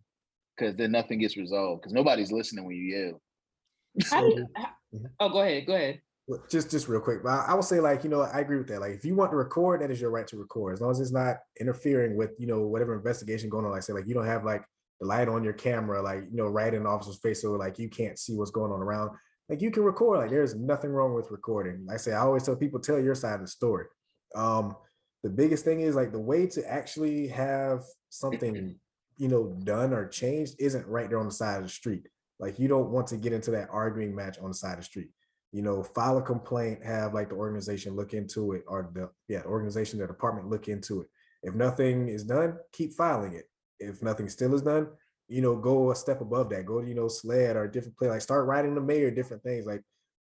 [0.57, 3.23] because then nothing gets resolved because nobody's listening when you yell.
[4.11, 4.69] How do you, how,
[5.21, 5.67] oh, go ahead.
[5.67, 6.01] Go ahead
[6.51, 8.69] just just real quick, but I, I would say like you know I agree with
[8.69, 8.81] that.
[8.81, 11.01] Like if you want to record, that is your right to record, as long as
[11.01, 13.71] it's not interfering with you know whatever investigation going on.
[13.71, 14.63] Like say like you don't have like
[15.01, 17.79] the light on your camera, like you know right in the officer's face, so like
[17.79, 19.11] you can't see what's going on around.
[19.49, 20.19] Like you can record.
[20.19, 21.87] Like there's nothing wrong with recording.
[21.87, 23.87] Like I say, I always tell people tell your side of the story.
[24.35, 24.77] Um,
[25.23, 28.79] the biggest thing is like the way to actually have something
[29.17, 32.07] you know done or changed isn't right there on the side of the street.
[32.39, 34.85] Like you don't want to get into that arguing match on the side of the
[34.85, 35.09] street
[35.53, 39.41] you know, file a complaint, have like the organization look into it, or the yeah,
[39.41, 41.09] the organization, the department look into it.
[41.43, 43.49] If nothing is done, keep filing it.
[43.79, 44.89] If nothing still is done,
[45.29, 46.67] you know, go a step above that.
[46.67, 49.67] Go to, you know, SLED or different play, like start writing the mayor, different things.
[49.67, 49.83] Like,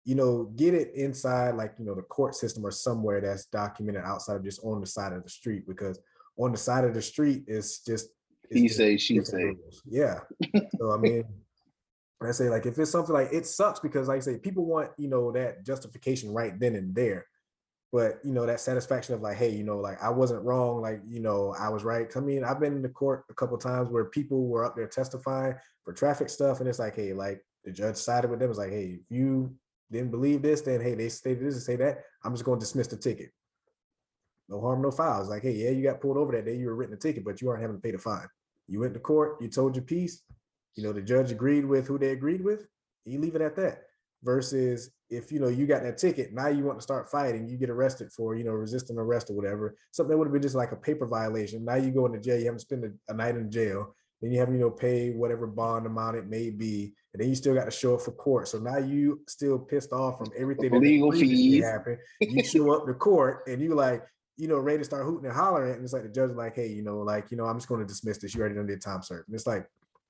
[0.05, 4.03] you know, get it inside like, you know, the court system or somewhere that's documented
[4.03, 5.99] outside of just on the side of the street, because
[6.37, 8.09] on the side of the street is just
[8.51, 9.43] he say, she say.
[9.43, 9.81] Rules.
[9.85, 10.19] Yeah.
[10.77, 11.23] so I mean,
[12.27, 14.91] I say like if it's something like it sucks because like I say people want
[14.97, 17.25] you know that justification right then and there,
[17.93, 21.01] but you know that satisfaction of like hey you know like I wasn't wrong like
[21.07, 22.11] you know I was right.
[22.15, 24.87] I mean I've been in the court a couple times where people were up there
[24.87, 25.55] testifying
[25.85, 28.49] for traffic stuff and it's like hey like the judge sided with them.
[28.49, 29.55] It's like hey if you
[29.89, 32.65] didn't believe this then hey they stated this and say that I'm just going to
[32.65, 33.31] dismiss the ticket.
[34.49, 35.21] No harm no foul.
[35.21, 37.23] It's like hey yeah you got pulled over that day you were written a ticket
[37.23, 38.27] but you aren't having to pay the fine.
[38.67, 40.21] You went to court you told your piece
[40.75, 42.67] you know, the judge agreed with who they agreed with,
[43.05, 43.83] you leave it at that.
[44.21, 47.55] Versus if you know you got that ticket, now you want to start fighting, you
[47.55, 49.77] get arrested for, you know, resisting arrest or whatever.
[49.91, 51.63] Something that would have been just like a paper violation.
[51.63, 54.33] Now you go into jail, you have to spend a, a night in jail, then
[54.33, 57.55] you have, you know, pay whatever bond amount it may be, and then you still
[57.55, 58.49] got to show up for court.
[58.49, 61.99] So now you still pissed off from everything that legal fees happened.
[62.19, 64.03] You show up to court and you like,
[64.35, 66.67] you know, ready to start hooting and hollering, and it's like the judge like, hey,
[66.67, 68.35] you know, like, you know, I'm just going to dismiss this.
[68.35, 69.29] You already done did time served.
[69.29, 69.65] And it's like,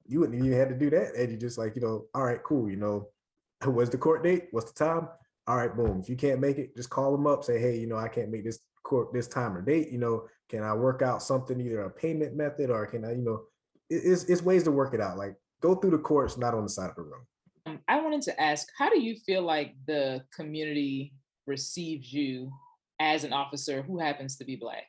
[0.09, 1.15] you wouldn't even had to do that.
[1.15, 2.69] And you just like, you know, all right, cool.
[2.69, 3.09] You know,
[3.63, 4.47] what's the court date?
[4.51, 5.07] What's the time?
[5.47, 5.99] All right, boom.
[6.01, 7.43] If you can't make it, just call them up.
[7.43, 9.91] Say, hey, you know, I can't make this court this time or date.
[9.91, 13.23] You know, can I work out something, either a payment method or can I, you
[13.23, 13.43] know,
[13.89, 15.17] it's it's ways to work it out.
[15.17, 17.25] Like go through the courts, not on the side of the road.
[17.65, 21.13] Um, I wanted to ask, how do you feel like the community
[21.45, 22.51] receives you
[22.99, 24.87] as an officer who happens to be black?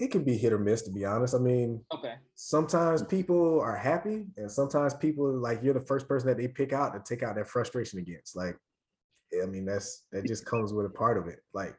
[0.00, 1.34] It can be hit or miss, to be honest.
[1.34, 2.14] I mean, okay.
[2.34, 6.72] Sometimes people are happy, and sometimes people like you're the first person that they pick
[6.72, 8.34] out to take out their frustration against.
[8.34, 8.56] Like,
[9.42, 11.40] I mean, that's that just comes with a part of it.
[11.52, 11.76] Like,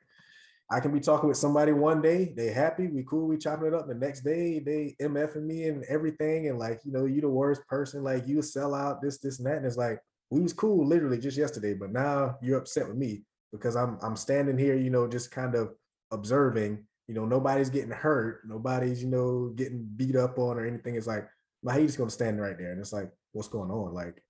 [0.71, 3.73] I can be talking with somebody one day, they happy, we cool, we chopping it
[3.73, 3.87] up.
[3.87, 7.67] The next day, they MFing me and everything, and like, you know, you the worst
[7.67, 9.57] person, like you sell out, this, this, and that.
[9.57, 13.23] And it's like, we was cool literally just yesterday, but now you're upset with me
[13.51, 15.73] because I'm I'm standing here, you know, just kind of
[16.11, 16.85] observing.
[17.11, 20.95] You know, nobody's getting hurt, nobody's, you know, getting beat up on or anything.
[20.95, 21.27] It's like,
[21.61, 22.71] my he's gonna stand right there.
[22.71, 23.93] And it's like, what's going on?
[23.93, 24.23] Like,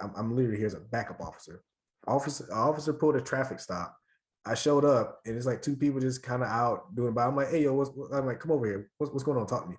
[0.00, 1.62] I'm, I'm literally here as a backup officer.
[2.08, 3.96] Officer, officer pulled a traffic stop.
[4.44, 7.24] I showed up and it's like two people just kind of out doing by.
[7.24, 8.90] I'm like, hey yo, what's I'm like, come over here.
[8.98, 9.46] What's, what's going on?
[9.46, 9.76] Talk to me.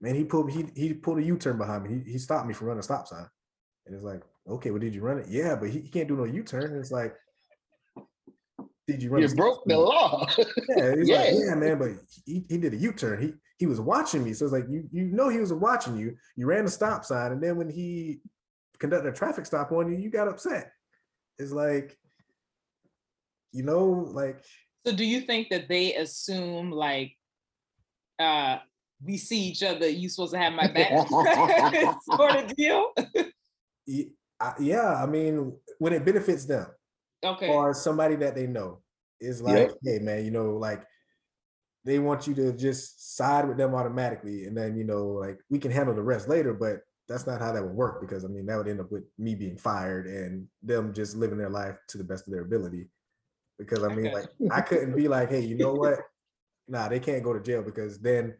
[0.00, 2.00] Man, he pulled he he pulled a U-turn behind me.
[2.04, 3.26] He, he stopped me from running a stop sign.
[3.86, 5.26] And it's like, okay, well, did you run it?
[5.28, 6.62] Yeah, but he, he can't do no U-turn.
[6.62, 7.16] And it's like,
[8.88, 9.22] did you run?
[9.22, 10.26] You broke the law.
[10.76, 11.16] yeah, he's yeah.
[11.18, 11.90] like, yeah, man, but
[12.24, 13.20] he, he did a U-turn.
[13.20, 14.32] He he was watching me.
[14.32, 16.16] So it's like you you know he was watching you.
[16.36, 18.20] You ran the stop sign, and then when he
[18.78, 20.72] conducted a traffic stop on you, you got upset.
[21.38, 21.96] It's like,
[23.52, 24.42] you know, like.
[24.86, 27.12] So do you think that they assume like
[28.18, 28.58] uh
[29.04, 30.90] we see each other, you supposed to have my back
[32.02, 32.92] sort of deal?
[33.86, 36.66] yeah, I mean, when it benefits them,
[37.24, 38.80] okay, or somebody that they know
[39.20, 39.72] is like, yep.
[39.82, 40.84] hey man, you know, like
[41.84, 45.58] they want you to just side with them automatically, and then you know, like we
[45.58, 46.54] can handle the rest later.
[46.54, 49.04] But that's not how that would work because I mean that would end up with
[49.18, 52.88] me being fired and them just living their life to the best of their ability.
[53.58, 54.14] Because I mean, okay.
[54.14, 55.98] like I couldn't be like, hey, you know what?
[56.70, 58.34] Nah, they can't go to jail because then,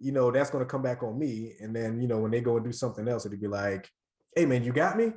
[0.00, 1.52] you know, that's going to come back on me.
[1.60, 3.88] And then, you know, when they go and do something else, it'd be like,
[4.34, 5.12] hey man, you got me.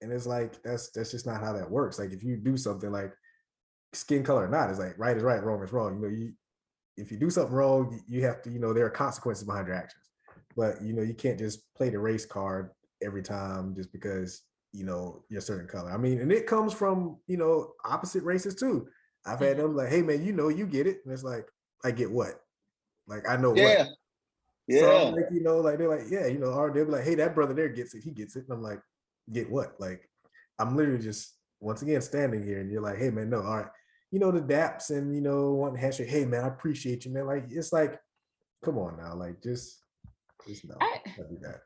[0.00, 1.98] And it's like that's that's just not how that works.
[1.98, 3.12] Like if you do something like
[3.92, 5.96] skin color or not, it's like right is right, wrong is wrong.
[5.96, 6.32] You know, you
[6.96, 9.76] if you do something wrong, you have to, you know, there are consequences behind your
[9.76, 10.10] actions.
[10.56, 12.70] But you know, you can't just play the race card
[13.02, 15.92] every time just because you know you're a certain color.
[15.92, 18.88] I mean, and it comes from you know opposite races too.
[19.26, 19.62] I've had mm-hmm.
[19.62, 21.46] them like, hey man, you know, you get it, and it's like,
[21.84, 22.40] I get what?
[23.06, 23.78] Like I know yeah.
[23.78, 23.88] what.
[24.66, 24.80] Yeah.
[24.80, 27.16] So like, you know, like they're like, yeah, you know, or they'll be like, hey,
[27.16, 28.44] that brother there gets it, he gets it.
[28.48, 28.80] And I'm like,
[29.32, 29.74] get what?
[29.78, 30.08] Like,
[30.58, 33.66] I'm literally just once again standing here, and you're like, hey man, no, all right,
[34.10, 37.26] you know, the daps and you know, one handshake, hey man, I appreciate you, man.
[37.26, 38.00] Like, it's like,
[38.64, 39.82] come on now, like just,
[40.46, 41.60] just no, I, do that.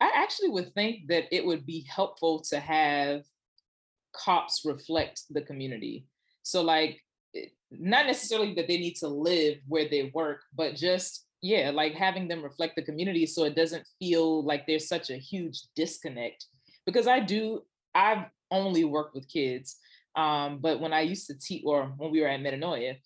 [0.00, 3.22] I actually would think that it would be helpful to have
[4.14, 6.06] cops reflect the community.
[6.42, 7.00] So like
[7.70, 12.26] not necessarily that they need to live where they work, but just yeah, like having
[12.26, 16.46] them reflect the community so it doesn't feel like there's such a huge disconnect.
[16.86, 17.62] Because I do,
[17.94, 19.76] I've only worked with kids,
[20.16, 22.96] um, but when I used to teach, or when we were at Metanoia,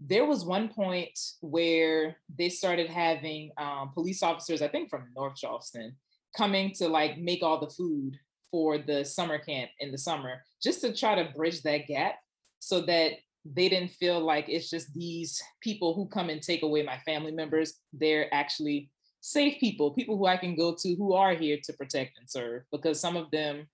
[0.00, 5.36] there was one point where they started having um, police officers, I think from North
[5.36, 5.96] Charleston,
[6.36, 8.16] coming to like make all the food
[8.50, 12.14] for the summer camp in the summer, just to try to bridge that gap
[12.60, 13.12] so that
[13.44, 17.32] they didn't feel like it's just these people who come and take away my family
[17.32, 17.74] members.
[17.92, 22.18] They're actually safe people, people who I can go to who are here to protect
[22.18, 23.66] and serve, because some of them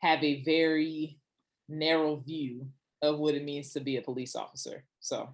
[0.00, 1.18] have a very
[1.68, 2.66] narrow view
[3.02, 4.84] of what it means to be a police officer.
[5.00, 5.28] So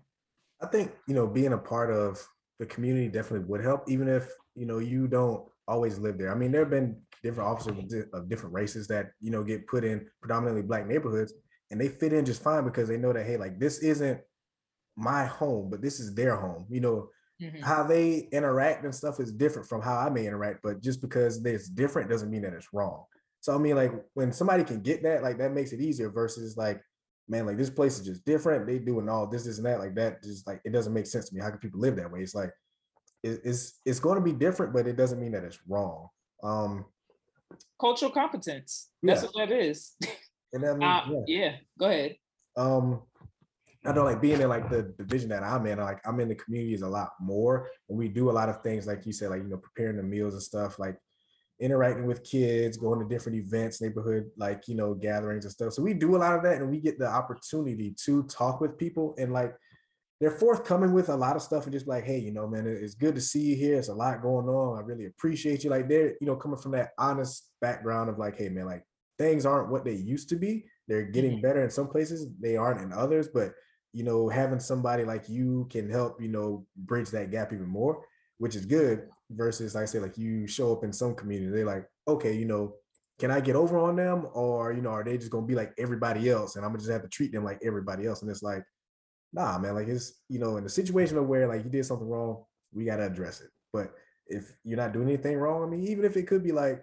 [0.62, 2.24] I think, you know, being a part of
[2.58, 6.32] the community definitely would help, even if, you know, you don't always live there.
[6.32, 9.84] I mean, there have been different officers of different races that, you know, get put
[9.84, 11.34] in predominantly black neighborhoods
[11.70, 14.20] and they fit in just fine because they know that hey like this isn't
[14.96, 17.08] my home but this is their home you know
[17.40, 17.62] mm-hmm.
[17.62, 21.44] how they interact and stuff is different from how i may interact but just because
[21.44, 23.04] it's different doesn't mean that it's wrong
[23.40, 26.56] so i mean like when somebody can get that like that makes it easier versus
[26.56, 26.80] like
[27.28, 29.94] man like this place is just different they doing all this this and that like
[29.94, 32.20] that just like it doesn't make sense to me how can people live that way
[32.20, 32.50] it's like
[33.22, 36.08] it's it's going to be different but it doesn't mean that it's wrong
[36.42, 36.84] um
[37.78, 39.28] cultural competence that's yeah.
[39.32, 39.94] what that is
[40.52, 41.22] And I mean, uh, yeah.
[41.26, 41.52] yeah.
[41.78, 42.16] go ahead.
[42.56, 43.02] Um,
[43.84, 46.34] I know like being in like the division that I'm in, like I'm in the
[46.34, 47.70] communities a lot more.
[47.88, 50.02] And we do a lot of things, like you said, like you know, preparing the
[50.02, 50.96] meals and stuff, like
[51.60, 55.72] interacting with kids, going to different events, neighborhood, like you know, gatherings and stuff.
[55.72, 58.76] So we do a lot of that and we get the opportunity to talk with
[58.76, 59.54] people and like
[60.20, 62.94] they're forthcoming with a lot of stuff and just like, hey, you know, man, it's
[62.94, 63.78] good to see you here.
[63.78, 64.78] It's a lot going on.
[64.78, 65.70] I really appreciate you.
[65.70, 68.84] Like they're, you know, coming from that honest background of like, hey man, like
[69.18, 70.66] things aren't what they used to be.
[70.88, 71.40] They're getting mm-hmm.
[71.40, 73.52] better in some places, they aren't in others, but
[73.92, 78.04] you know, having somebody like you can help, you know, bridge that gap even more,
[78.38, 79.08] which is good.
[79.30, 82.44] versus like I say, like you show up in some community, they're like, okay, you
[82.44, 82.74] know,
[83.18, 84.26] can I get over on them?
[84.32, 86.56] Or, you know, are they just gonna be like everybody else?
[86.56, 88.22] And I'm gonna just have to treat them like everybody else.
[88.22, 88.62] And it's like,
[89.32, 92.08] nah, man, like it's, you know, in the situation of where like you did something
[92.08, 93.50] wrong, we gotta address it.
[93.72, 93.92] But
[94.26, 96.82] if you're not doing anything wrong, I mean, even if it could be like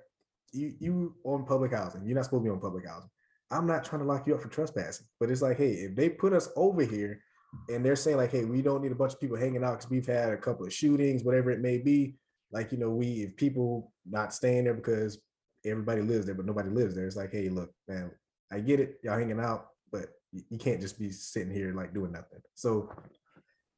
[0.54, 3.10] you you on public housing, you're not supposed to be on public housing.
[3.50, 6.10] I'm not trying to lock you up for trespassing, but it's like, hey, if they
[6.10, 7.22] put us over here
[7.70, 9.90] and they're saying like, hey, we don't need a bunch of people hanging out because
[9.90, 12.16] we've had a couple of shootings, whatever it may be.
[12.52, 15.20] Like, you know, we if people not staying there because
[15.66, 17.08] everybody lives there, but nobody lives there.
[17.08, 18.12] It's like, hey, look, man,
[18.52, 22.12] I get it, y'all hanging out, but you can't just be sitting here like doing
[22.12, 22.42] nothing.
[22.56, 22.90] So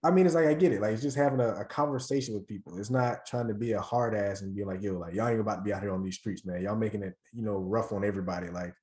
[0.01, 0.82] I mean, it's like I get it.
[0.82, 2.79] Like it's just having a, a, conversation with people.
[2.79, 5.41] It's not trying to be a hard ass and be like, yo, like y'all ain't
[5.41, 6.62] about to be out here on these streets, man.
[6.62, 8.49] Y'all making it, you know, rough on everybody.
[8.49, 8.73] Like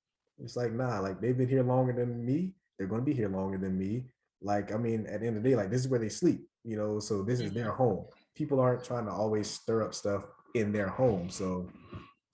[0.43, 2.53] it's like, nah, like they've been here longer than me.
[2.79, 4.05] They're gonna be here longer than me.
[4.43, 6.47] Like, I mean, at the end of the day, like this is where they sleep,
[6.65, 7.83] you know, so this is their mm-hmm.
[7.83, 8.05] home.
[8.35, 11.31] People aren't trying to always stir up stuff in their home.
[11.31, 11.71] So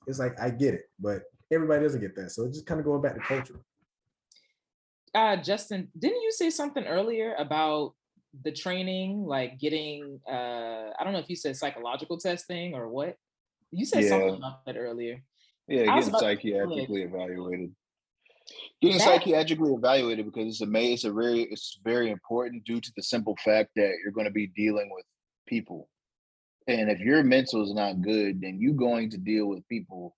[0.06, 2.30] it's like I get it, but everybody doesn't get that.
[2.30, 3.60] So it's just kind of going back to culture.
[5.14, 7.94] Uh Justin, didn't you say something earlier about
[8.44, 13.16] the training, like getting uh I don't know if you said psychological testing or what?
[13.70, 14.08] You said yeah.
[14.08, 15.22] something about that earlier.
[15.68, 17.72] Yeah, getting psychiatrically evaluated.
[18.80, 22.80] Getting that, psychiatrically evaluated because it's a may It's a very it's very important due
[22.80, 25.04] to the simple fact that you're going to be dealing with
[25.46, 25.88] people.
[26.68, 30.16] And if your mental is not good, then you going to deal with people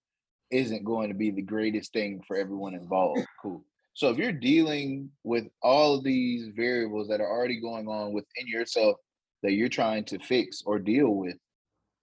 [0.51, 3.27] isn't going to be the greatest thing for everyone involved.
[3.43, 3.65] Cool.
[3.95, 8.47] So if you're dealing with all of these variables that are already going on within
[8.47, 8.97] yourself
[9.43, 11.37] that you're trying to fix or deal with,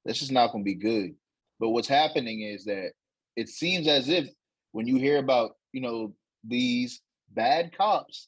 [0.06, 1.16] that's just not going to be good.
[1.60, 2.92] But what's happening is that
[3.36, 4.30] it seems as if
[4.72, 6.14] when you hear about, you know,
[6.44, 7.02] these
[7.34, 8.28] bad cops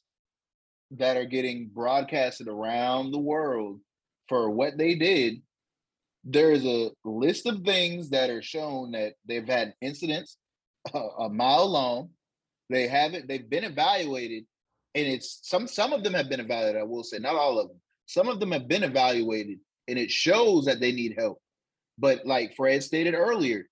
[0.92, 3.80] that are getting broadcasted around the world
[4.28, 5.42] for what they did,
[6.24, 10.36] there's a list of things that are shown that they've had incidents
[10.94, 12.10] a, a mile long
[12.70, 13.28] they haven't.
[13.28, 14.44] They've been evaluated,
[14.94, 15.66] and it's some.
[15.66, 16.80] Some of them have been evaluated.
[16.80, 17.80] I will say, not all of them.
[18.06, 21.40] Some of them have been evaluated, and it shows that they need help.
[21.98, 23.68] But like Fred stated earlier,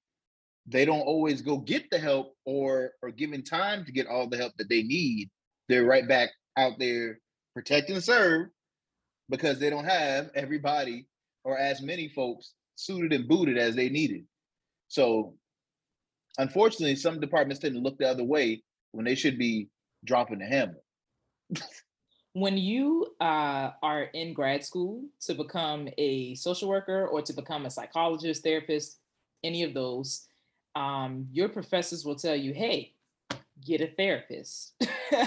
[0.66, 4.36] they don't always go get the help or or given time to get all the
[4.36, 5.30] help that they need.
[5.68, 7.18] They're right back out there
[7.54, 8.48] protect and serve
[9.28, 11.06] because they don't have everybody
[11.44, 14.24] or as many folks suited and booted as they needed.
[14.88, 15.34] So
[16.38, 19.68] unfortunately, some departments tend to look the other way when they should be
[20.04, 20.80] dropping the hammer.
[22.34, 27.66] when you uh, are in grad school to become a social worker or to become
[27.66, 28.98] a psychologist, therapist,
[29.44, 30.26] any of those,
[30.74, 32.94] um, your professors will tell you, hey,
[33.64, 34.74] get a therapist.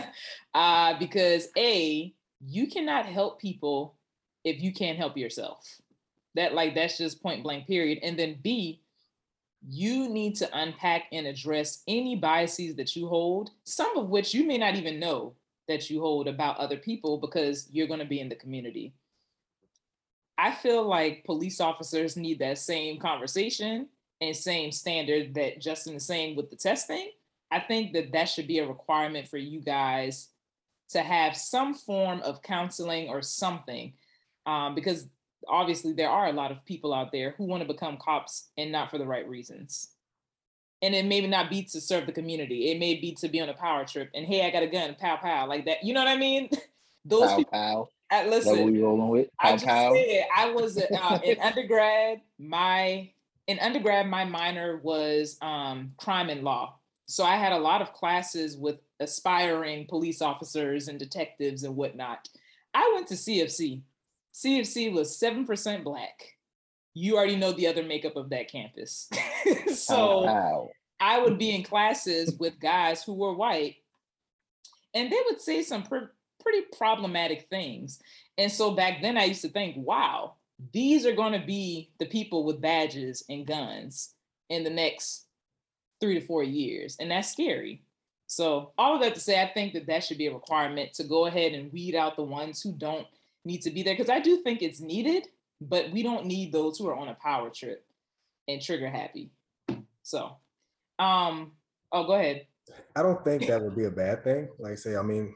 [0.53, 2.13] uh, because A,
[2.45, 3.95] you cannot help people
[4.43, 5.65] if you can't help yourself.
[6.35, 7.99] That like that's just point blank period.
[8.03, 8.81] And then B,
[9.67, 14.45] you need to unpack and address any biases that you hold, some of which you
[14.45, 15.33] may not even know
[15.67, 18.93] that you hold about other people because you're going to be in the community.
[20.37, 23.87] I feel like police officers need that same conversation
[24.21, 27.11] and same standard that Justin is saying with the testing.
[27.51, 30.29] I think that that should be a requirement for you guys
[30.89, 33.93] to have some form of counseling or something
[34.45, 35.07] um, because
[35.47, 38.71] obviously there are a lot of people out there who want to become cops and
[38.71, 39.89] not for the right reasons.
[40.81, 42.71] And it may not be to serve the community.
[42.71, 44.95] It may be to be on a power trip and hey, I got a gun,
[44.99, 45.83] pow pow, like that.
[45.83, 46.49] You know what I mean?
[47.05, 47.51] Those pow, people.
[47.51, 47.89] Pow.
[48.11, 49.27] Uh, listen, we rolling with?
[49.39, 49.93] Pow, I just pow.
[49.93, 52.21] said I was uh, in undergrad.
[52.37, 53.09] My
[53.47, 56.79] in undergrad, my minor was um, crime and law.
[57.07, 62.27] So I had a lot of classes with aspiring police officers and detectives and whatnot.
[62.73, 63.81] I went to CofC
[64.35, 66.33] CofC was 7% black.
[66.93, 69.09] You already know the other makeup of that campus.
[69.73, 73.77] so oh, I would be in classes with guys who were white
[74.93, 77.99] and they would say some pr- pretty problematic things.
[78.37, 80.34] And so back then I used to think, wow,
[80.71, 84.13] these are going to be the people with badges and guns
[84.49, 85.25] in the next
[85.99, 86.95] three to four years.
[86.99, 87.81] And that's scary.
[88.27, 91.03] So, all of that to say, I think that that should be a requirement to
[91.03, 93.05] go ahead and weed out the ones who don't
[93.43, 95.27] need to be there because I do think it's needed,
[95.61, 97.85] but we don't need those who are on a power trip
[98.47, 99.29] and trigger happy.
[100.01, 100.37] So,
[100.97, 101.51] um,
[101.91, 102.47] oh, go ahead.
[102.95, 104.49] I don't think that would be a bad thing.
[104.57, 105.35] Like I say, I mean,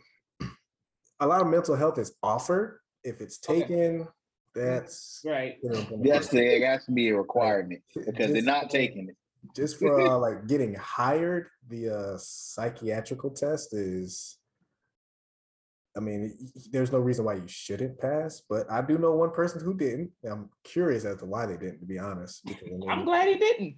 [1.20, 2.80] a lot of mental health is offered.
[3.04, 4.10] If it's taken, okay.
[4.60, 5.56] That's right.
[5.64, 9.16] You know, yes, it has to be a requirement because just, they're not taking it.
[9.56, 14.40] Just for uh, like getting hired, the uh, psychiatrical test is
[15.98, 16.34] I mean,
[16.72, 20.12] there's no reason why you shouldn't pass, but I do know one person who didn't.
[20.24, 22.48] I'm curious as to why they didn't, to be honest.
[22.88, 23.76] I'm glad he didn't.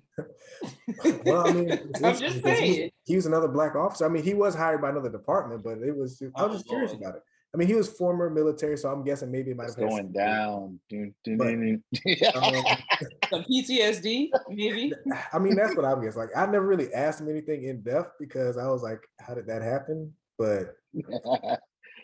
[1.26, 1.72] well, I mean,
[2.04, 2.74] I'm just saying.
[2.74, 4.06] He, he, was another black officer.
[4.06, 6.70] I mean, he was hired by another department, but it was, I was just oh,
[6.70, 7.22] curious about it.
[7.54, 10.80] I mean, he was former military, so I'm guessing maybe it might have going down.
[10.90, 11.84] Dun, dun, but, um,
[13.30, 14.94] Some PTSD, maybe.
[15.34, 16.22] I mean, that's what I'm guessing.
[16.22, 19.48] Like, I never really asked him anything in depth because I was like, "How did
[19.48, 20.76] that happen?" But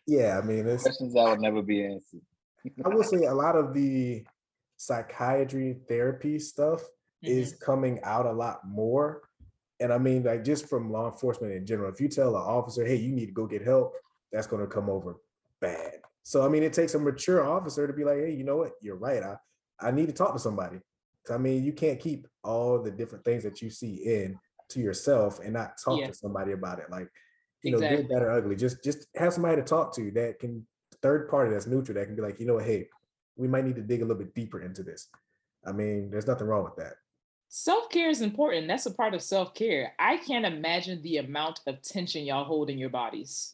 [0.05, 2.21] yeah, I mean, it's questions that would never be answered.
[2.83, 4.25] I will say a lot of the
[4.75, 7.27] psychiatry therapy stuff mm-hmm.
[7.27, 9.21] is coming out a lot more.
[9.79, 12.85] And I mean, like just from law enforcement in general, if you tell an officer,
[12.85, 13.93] hey, you need to go get help,
[14.33, 15.15] that's going to come over
[15.61, 15.93] bad.
[16.23, 18.73] So I mean, it takes a mature officer to be like, hey, you know what?
[18.81, 19.23] You're right.
[19.23, 19.37] I
[19.79, 20.79] I need to talk to somebody.
[21.31, 24.39] I mean, you can't keep all the different things that you see in
[24.69, 26.07] to yourself and not talk yeah.
[26.07, 26.89] to somebody about it.
[26.89, 27.09] Like,
[27.63, 28.55] you know, good, bad, or ugly.
[28.55, 30.65] Just just have somebody to talk to that can
[31.01, 32.87] third party that's neutral that can be like, you know what, hey,
[33.35, 35.07] we might need to dig a little bit deeper into this.
[35.65, 36.93] I mean, there's nothing wrong with that.
[37.49, 38.67] Self care is important.
[38.67, 39.93] That's a part of self care.
[39.99, 43.53] I can't imagine the amount of tension y'all hold in your bodies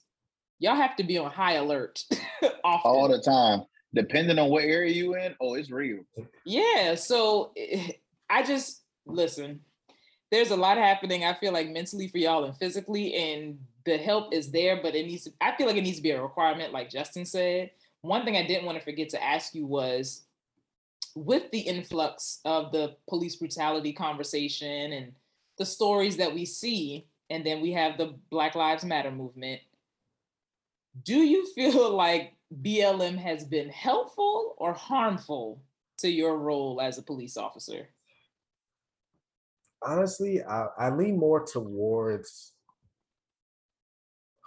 [0.63, 2.03] y'all have to be on high alert
[2.63, 2.91] often.
[2.91, 5.99] all the time depending on what area you in oh it's real
[6.45, 7.51] yeah so
[8.29, 9.59] i just listen
[10.31, 14.33] there's a lot happening i feel like mentally for y'all and physically and the help
[14.33, 16.71] is there but it needs to, i feel like it needs to be a requirement
[16.71, 17.69] like justin said
[18.01, 20.23] one thing i didn't want to forget to ask you was
[21.15, 25.11] with the influx of the police brutality conversation and
[25.59, 29.59] the stories that we see and then we have the black lives matter movement
[31.01, 35.61] do you feel like BLM has been helpful or harmful
[35.99, 37.89] to your role as a police officer?
[39.81, 42.53] Honestly, I, I lean more towards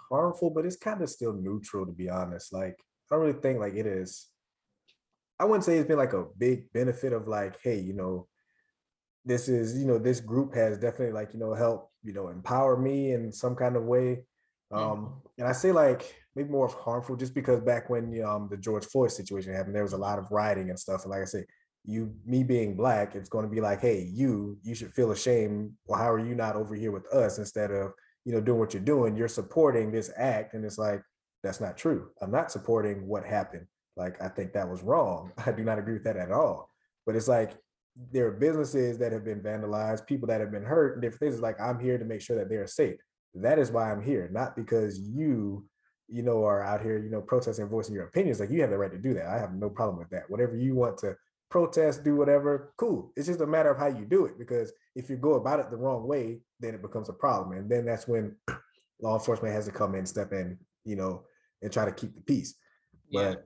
[0.09, 2.53] harmful, but it's kind of still neutral to be honest.
[2.53, 2.75] Like,
[3.11, 4.27] I don't really think like it is.
[5.39, 8.27] I wouldn't say it's been like a big benefit of like, hey, you know,
[9.23, 12.77] this is, you know, this group has definitely like, you know, helped, you know, empower
[12.77, 14.23] me in some kind of way.
[14.71, 18.85] Um, and I say like maybe more harmful just because back when um, the George
[18.85, 21.03] Floyd situation happened, there was a lot of rioting and stuff.
[21.03, 21.45] And like I said,
[21.85, 25.71] you me being black, it's going to be like, hey, you you should feel ashamed.
[25.85, 27.93] Well, how are you not over here with us instead of
[28.25, 29.15] you know doing what you're doing?
[29.15, 31.01] You're supporting this act, and it's like
[31.43, 32.09] that's not true.
[32.21, 33.67] I'm not supporting what happened.
[33.95, 35.31] Like I think that was wrong.
[35.45, 36.69] I do not agree with that at all.
[37.05, 37.53] But it's like
[38.11, 41.41] there are businesses that have been vandalized, people that have been hurt, and different things.
[41.41, 42.99] like I'm here to make sure that they're safe.
[43.41, 45.67] That is why I'm here, not because you
[46.07, 48.77] you know, are out here, you know, protesting, voicing your opinions, like you have the
[48.77, 49.25] right to do that.
[49.25, 50.29] I have no problem with that.
[50.29, 51.15] Whatever you want to
[51.49, 53.11] protest, do whatever, cool.
[53.15, 54.39] It's just a matter of how you do it.
[54.39, 57.57] Because if you go about it the wrong way, then it becomes a problem.
[57.57, 58.35] And then that's when
[59.01, 61.23] law enforcement has to come in, step in, you know,
[61.61, 62.55] and try to keep the peace.
[63.09, 63.35] Yeah.
[63.35, 63.45] But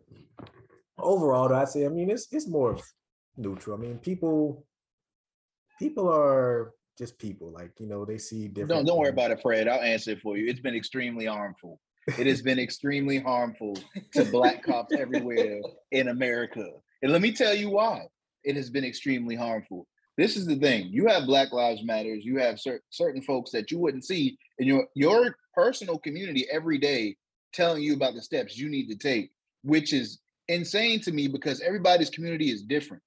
[0.99, 2.77] overall, I'd say, I mean, it's it's more
[3.37, 3.77] neutral.
[3.77, 4.65] I mean, people
[5.79, 7.51] people are just people.
[7.51, 8.69] Like, you know, they see different.
[8.69, 9.67] Don't don't worry about it, Fred.
[9.67, 10.47] I'll answer it for you.
[10.47, 11.79] It's been extremely harmful.
[12.17, 13.75] It has been extremely harmful
[14.13, 15.59] to black cops everywhere
[15.91, 16.65] in America.
[17.01, 18.07] And let me tell you why
[18.43, 19.87] it has been extremely harmful.
[20.17, 20.89] This is the thing.
[20.91, 24.67] You have Black Lives Matters, you have cer- certain folks that you wouldn't see in
[24.67, 27.17] your your personal community every day
[27.51, 29.31] telling you about the steps you need to take,
[29.63, 33.01] which is insane to me because everybody's community is different.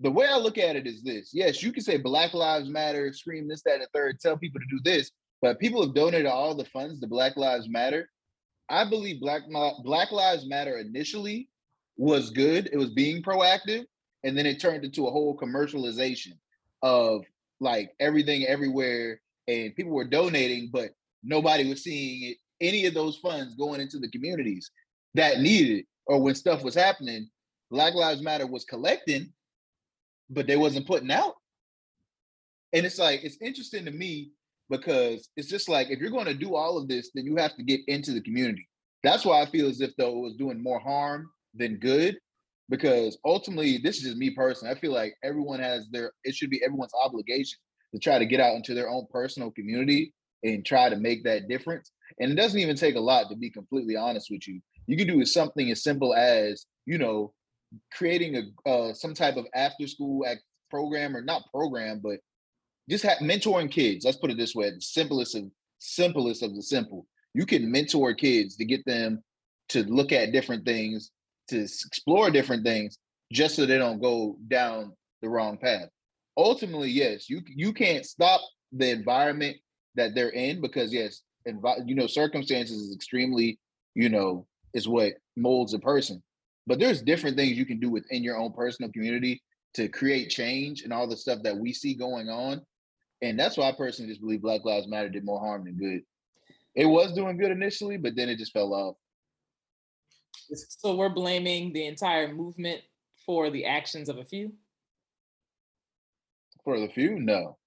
[0.00, 1.30] The way I look at it is this.
[1.32, 4.66] Yes, you can say Black Lives Matter, scream this, that, and third, tell people to
[4.70, 5.10] do this,
[5.42, 8.08] but people have donated all the funds to Black Lives Matter
[8.70, 9.42] I believe Black
[9.82, 11.48] Black Lives Matter initially
[11.96, 12.70] was good.
[12.72, 13.84] It was being proactive,
[14.22, 16.34] and then it turned into a whole commercialization
[16.82, 17.24] of
[17.58, 20.90] like everything everywhere, and people were donating, but
[21.24, 22.36] nobody was seeing it.
[22.60, 24.70] Any of those funds going into the communities
[25.14, 27.28] that needed it, or when stuff was happening,
[27.72, 29.32] Black Lives Matter was collecting,
[30.30, 31.34] but they wasn't putting out.
[32.72, 34.30] And it's like it's interesting to me
[34.70, 37.56] because it's just like if you're going to do all of this, then you have
[37.56, 38.68] to get into the community.
[39.02, 42.16] That's why I feel as if though it was doing more harm than good,
[42.68, 44.74] because ultimately, this is just me personally.
[44.74, 47.58] I feel like everyone has their it should be everyone's obligation
[47.92, 50.14] to try to get out into their own personal community
[50.44, 51.90] and try to make that difference.
[52.20, 54.60] And it doesn't even take a lot to be completely honest with you.
[54.86, 57.32] You can do something as simple as, you know,
[57.92, 62.18] creating a uh, some type of after school act program or not program, but
[62.88, 64.04] just have mentoring kids.
[64.04, 65.44] Let's put it this way: the simplest of
[65.78, 67.06] simplest of the simple.
[67.34, 69.22] You can mentor kids to get them
[69.68, 71.10] to look at different things,
[71.48, 72.98] to explore different things,
[73.32, 74.92] just so they don't go down
[75.22, 75.88] the wrong path.
[76.36, 78.40] Ultimately, yes, you you can't stop
[78.72, 79.56] the environment
[79.96, 83.58] that they're in because yes, envi- you know circumstances is extremely
[83.94, 86.22] you know is what molds a person.
[86.66, 89.42] But there's different things you can do within your own personal community
[89.74, 92.60] to create change and all the stuff that we see going on.
[93.22, 96.02] And that's why I personally just believe Black Lives Matter did more harm than good.
[96.74, 98.96] It was doing good initially, but then it just fell off.
[100.54, 102.80] So we're blaming the entire movement
[103.26, 104.52] for the actions of a few?
[106.64, 107.58] For the few, no.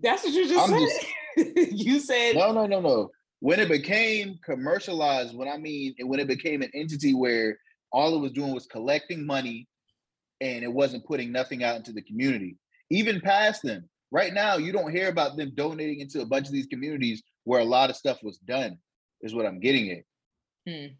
[0.00, 1.56] That's what you just I'm said.
[1.56, 3.10] Just, you said no, no, no, no.
[3.40, 7.58] When it became commercialized, when I mean when it became an entity where
[7.94, 9.68] all it was doing was collecting money
[10.40, 12.58] and it wasn't putting nothing out into the community.
[12.90, 16.52] Even past them, right now, you don't hear about them donating into a bunch of
[16.52, 18.76] these communities where a lot of stuff was done,
[19.20, 20.02] is what I'm getting at.
[20.68, 20.94] Hmm.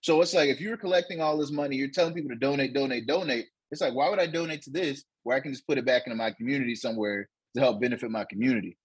[0.00, 3.06] So it's like if you're collecting all this money, you're telling people to donate, donate,
[3.06, 3.46] donate.
[3.70, 6.02] It's like, why would I donate to this where I can just put it back
[6.06, 8.76] into my community somewhere to help benefit my community?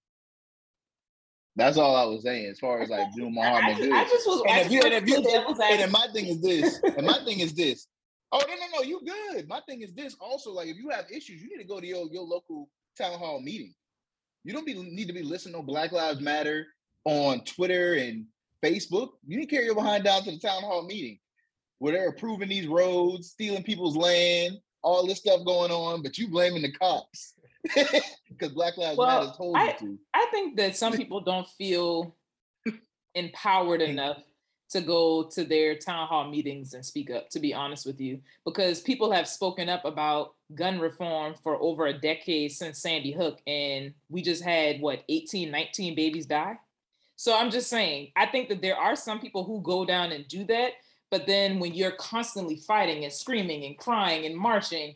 [1.57, 3.91] That's all I was saying as far as like doing my harm and good.
[3.91, 6.79] I just was and if you, and, if you, and, and my thing is this,
[6.83, 7.87] and my thing is this.
[8.31, 9.47] Oh no, no, no, you good.
[9.47, 11.87] My thing is this also, like if you have issues, you need to go to
[11.87, 13.73] your, your local town hall meeting.
[14.43, 16.67] You don't be need to be listening to Black Lives Matter
[17.05, 18.25] on Twitter and
[18.63, 19.09] Facebook.
[19.25, 21.17] You need to carry your behind down to the town hall meeting
[21.79, 26.27] where they're approving these roads, stealing people's land, all this stuff going on, but you
[26.27, 27.33] blaming the cops
[28.29, 29.99] because Black Lives well, Matter told I, you to.
[30.13, 32.15] I think that some people don't feel
[33.15, 34.17] empowered enough
[34.69, 38.19] to go to their town hall meetings and speak up, to be honest with you,
[38.43, 43.39] because people have spoken up about gun reform for over a decade since Sandy Hook,
[43.47, 46.57] and we just had what 18, 19 babies die.
[47.15, 50.27] So I'm just saying, I think that there are some people who go down and
[50.27, 50.73] do that,
[51.09, 54.95] but then when you're constantly fighting and screaming and crying and marching,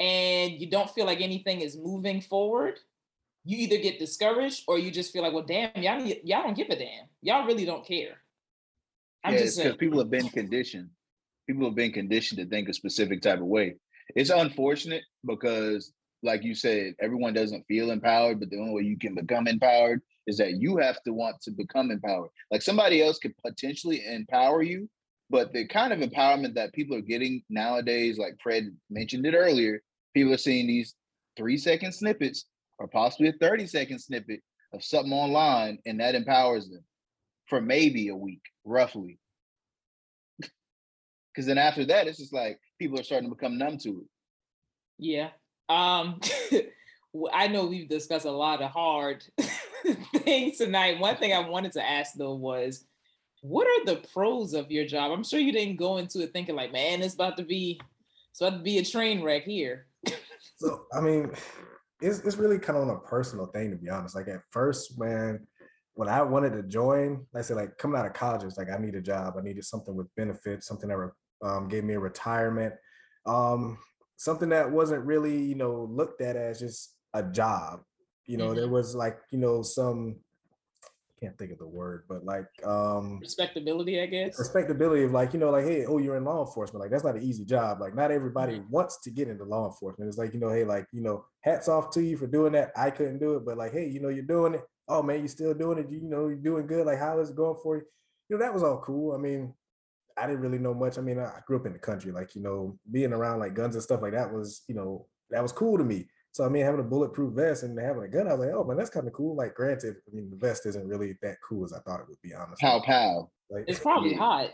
[0.00, 2.78] and you don't feel like anything is moving forward,
[3.44, 6.68] you either get discouraged or you just feel like, well, damn, y'all, y'all don't give
[6.70, 7.06] a damn.
[7.22, 8.18] Y'all really don't care.
[9.24, 10.90] I'm yeah, just because people have been conditioned.
[11.46, 13.76] People have been conditioned to think a specific type of way.
[14.14, 18.98] It's unfortunate because, like you said, everyone doesn't feel empowered, but the only way you
[18.98, 22.30] can become empowered is that you have to want to become empowered.
[22.50, 24.88] Like somebody else could potentially empower you,
[25.32, 29.82] but the kind of empowerment that people are getting nowadays, like Fred mentioned it earlier,
[30.12, 30.94] people are seeing these
[31.38, 32.44] three second snippets
[32.78, 34.42] or possibly a 30 second snippet
[34.74, 36.84] of something online, and that empowers them
[37.46, 39.18] for maybe a week, roughly.
[41.34, 44.06] Because then after that, it's just like people are starting to become numb to it.
[44.98, 45.30] Yeah.
[45.70, 46.20] Um,
[47.32, 49.24] I know we've discussed a lot of hard
[50.18, 51.00] things tonight.
[51.00, 52.84] One thing I wanted to ask though was,
[53.42, 55.10] what are the pros of your job?
[55.10, 57.80] I'm sure you didn't go into it thinking like, man, it's about to be,
[58.30, 59.86] it's about to be a train wreck here.
[60.56, 61.32] so I mean,
[62.00, 64.14] it's it's really kind of on a personal thing to be honest.
[64.14, 65.46] Like at first, when
[65.94, 68.78] when I wanted to join, I said like coming out of college, it's like I
[68.78, 69.34] need a job.
[69.36, 71.10] I needed something with benefits, something that
[71.42, 72.74] um, gave me a retirement,
[73.26, 73.76] um,
[74.16, 77.80] something that wasn't really you know looked at as just a job.
[78.26, 78.56] You know, mm-hmm.
[78.56, 80.20] there was like you know some
[81.22, 84.38] can't think of the word, but like um respectability, I guess.
[84.38, 86.80] Respectability of like, you know, like, hey, oh, you're in law enforcement.
[86.80, 87.80] Like that's not an easy job.
[87.80, 88.70] Like not everybody mm-hmm.
[88.70, 90.08] wants to get into law enforcement.
[90.08, 92.72] It's like, you know, hey, like, you know, hats off to you for doing that.
[92.76, 94.62] I couldn't do it, but like, hey, you know, you're doing it.
[94.88, 95.90] Oh man, you're still doing it.
[95.90, 96.86] You know, you're doing good.
[96.86, 97.82] Like, how is it going for you?
[98.28, 99.14] You know, that was all cool.
[99.14, 99.54] I mean,
[100.16, 100.98] I didn't really know much.
[100.98, 103.74] I mean, I grew up in the country, like, you know, being around like guns
[103.74, 106.08] and stuff like that was, you know, that was cool to me.
[106.32, 108.64] So I mean, having a bulletproof vest and having a gun, I was like, oh
[108.64, 109.36] man, that's kind of cool.
[109.36, 112.20] Like, granted, I mean, the vest isn't really that cool as I thought it would
[112.22, 112.34] be.
[112.34, 113.30] Honestly, pow pow.
[113.50, 114.50] Like, it's probably hot.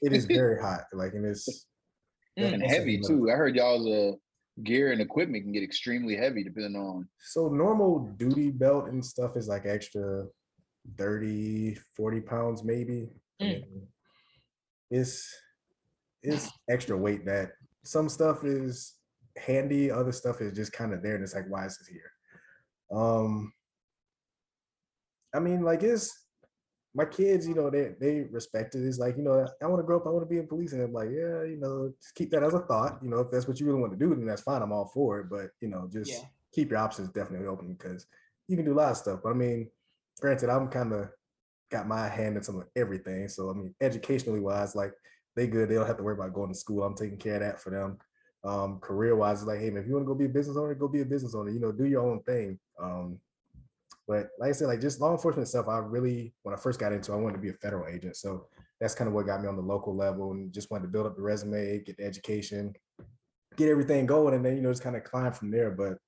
[0.00, 0.84] It is very hot.
[0.94, 1.66] Like, and it's
[2.38, 3.30] and heavy too.
[3.30, 4.16] I heard y'all's uh,
[4.62, 7.06] gear and equipment can get extremely heavy depending on.
[7.20, 10.24] So normal duty belt and stuff is like extra
[10.96, 13.08] 30, 40 pounds maybe.
[13.42, 13.48] Mm.
[13.48, 13.86] I mean,
[14.90, 15.30] it's
[16.22, 17.52] it's extra weight that
[17.84, 18.94] some stuff is
[19.38, 19.90] handy.
[19.90, 22.12] Other stuff is just kind of there, and it's like, why is it here?
[22.90, 23.52] Um,
[25.34, 26.26] I mean, like it's
[26.94, 28.86] my kids, you know, they they respect it.
[28.86, 30.72] It's like, you know, I want to grow up, I want to be in police,
[30.72, 32.98] and I'm like, yeah, you know, just keep that as a thought.
[33.02, 34.62] You know, if that's what you really want to do, then that's fine.
[34.62, 35.30] I'm all for it.
[35.30, 36.20] But you know, just yeah.
[36.52, 38.06] keep your options definitely open because
[38.48, 39.20] you can do a lot of stuff.
[39.22, 39.70] But I mean,
[40.20, 41.08] granted, I'm kind of
[41.70, 43.28] got my hand in some of everything.
[43.28, 44.92] So I mean, educationally wise, like
[45.36, 45.68] they good.
[45.68, 46.82] They don't have to worry about going to school.
[46.82, 47.98] I'm taking care of that for them
[48.44, 50.74] um, career wise, like, hey man, if you want to go be a business owner,
[50.74, 51.50] go be a business owner.
[51.50, 52.58] You know, do your own thing.
[52.80, 53.18] Um,
[54.06, 56.92] but like I said, like just law enforcement itself, I really when I first got
[56.92, 58.16] into, it, I wanted to be a federal agent.
[58.16, 58.46] So
[58.80, 61.06] that's kind of what got me on the local level, and just wanted to build
[61.06, 62.74] up the resume, get the education,
[63.56, 65.70] get everything going, and then you know just kind of climb from there.
[65.70, 65.98] But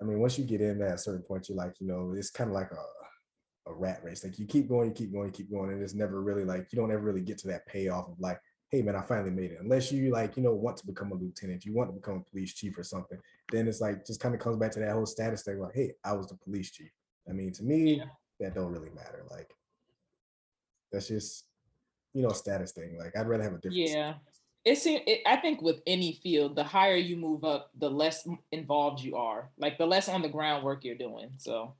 [0.00, 2.30] I mean, once you get in at a certain point, you're like, you know, it's
[2.30, 4.24] kind of like a a rat race.
[4.24, 6.68] Like you keep going, you keep going, you keep going, and it's never really like
[6.72, 9.52] you don't ever really get to that payoff of like, hey man, I finally made
[9.52, 9.58] it.
[9.60, 12.30] Unless you like, you know, want to become a lieutenant, you want to become a
[12.30, 13.18] police chief or something,
[13.50, 15.58] then it's like just kind of comes back to that whole status thing.
[15.58, 16.90] Like, hey, I was the police chief.
[17.28, 18.04] I mean, to me, yeah.
[18.40, 19.24] that don't really matter.
[19.30, 19.54] Like,
[20.92, 21.44] that's just
[22.14, 22.98] you know, a status thing.
[22.98, 23.88] Like, I'd rather have a different.
[23.88, 24.14] Yeah.
[24.64, 25.02] It seems.
[25.06, 29.16] It, I think with any field, the higher you move up, the less involved you
[29.16, 29.50] are.
[29.56, 31.30] Like the less on the ground work you're doing.
[31.38, 31.74] So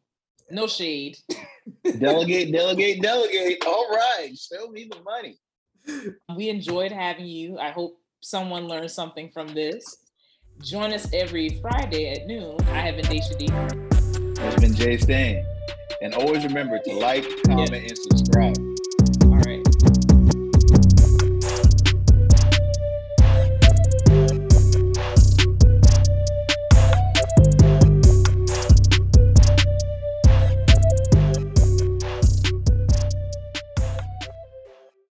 [0.51, 1.19] no shade.
[1.99, 3.65] delegate, delegate, delegate.
[3.67, 5.39] All right, show me the money.
[6.37, 7.59] We enjoyed having you.
[7.59, 9.99] I hope someone learned something from this.
[10.63, 12.57] Join us every Friday at noon.
[12.71, 13.49] I have been Dashia D.
[14.41, 15.45] It's been JStan.
[16.03, 17.79] And always remember to like, comment, yeah.
[17.79, 18.78] and subscribe.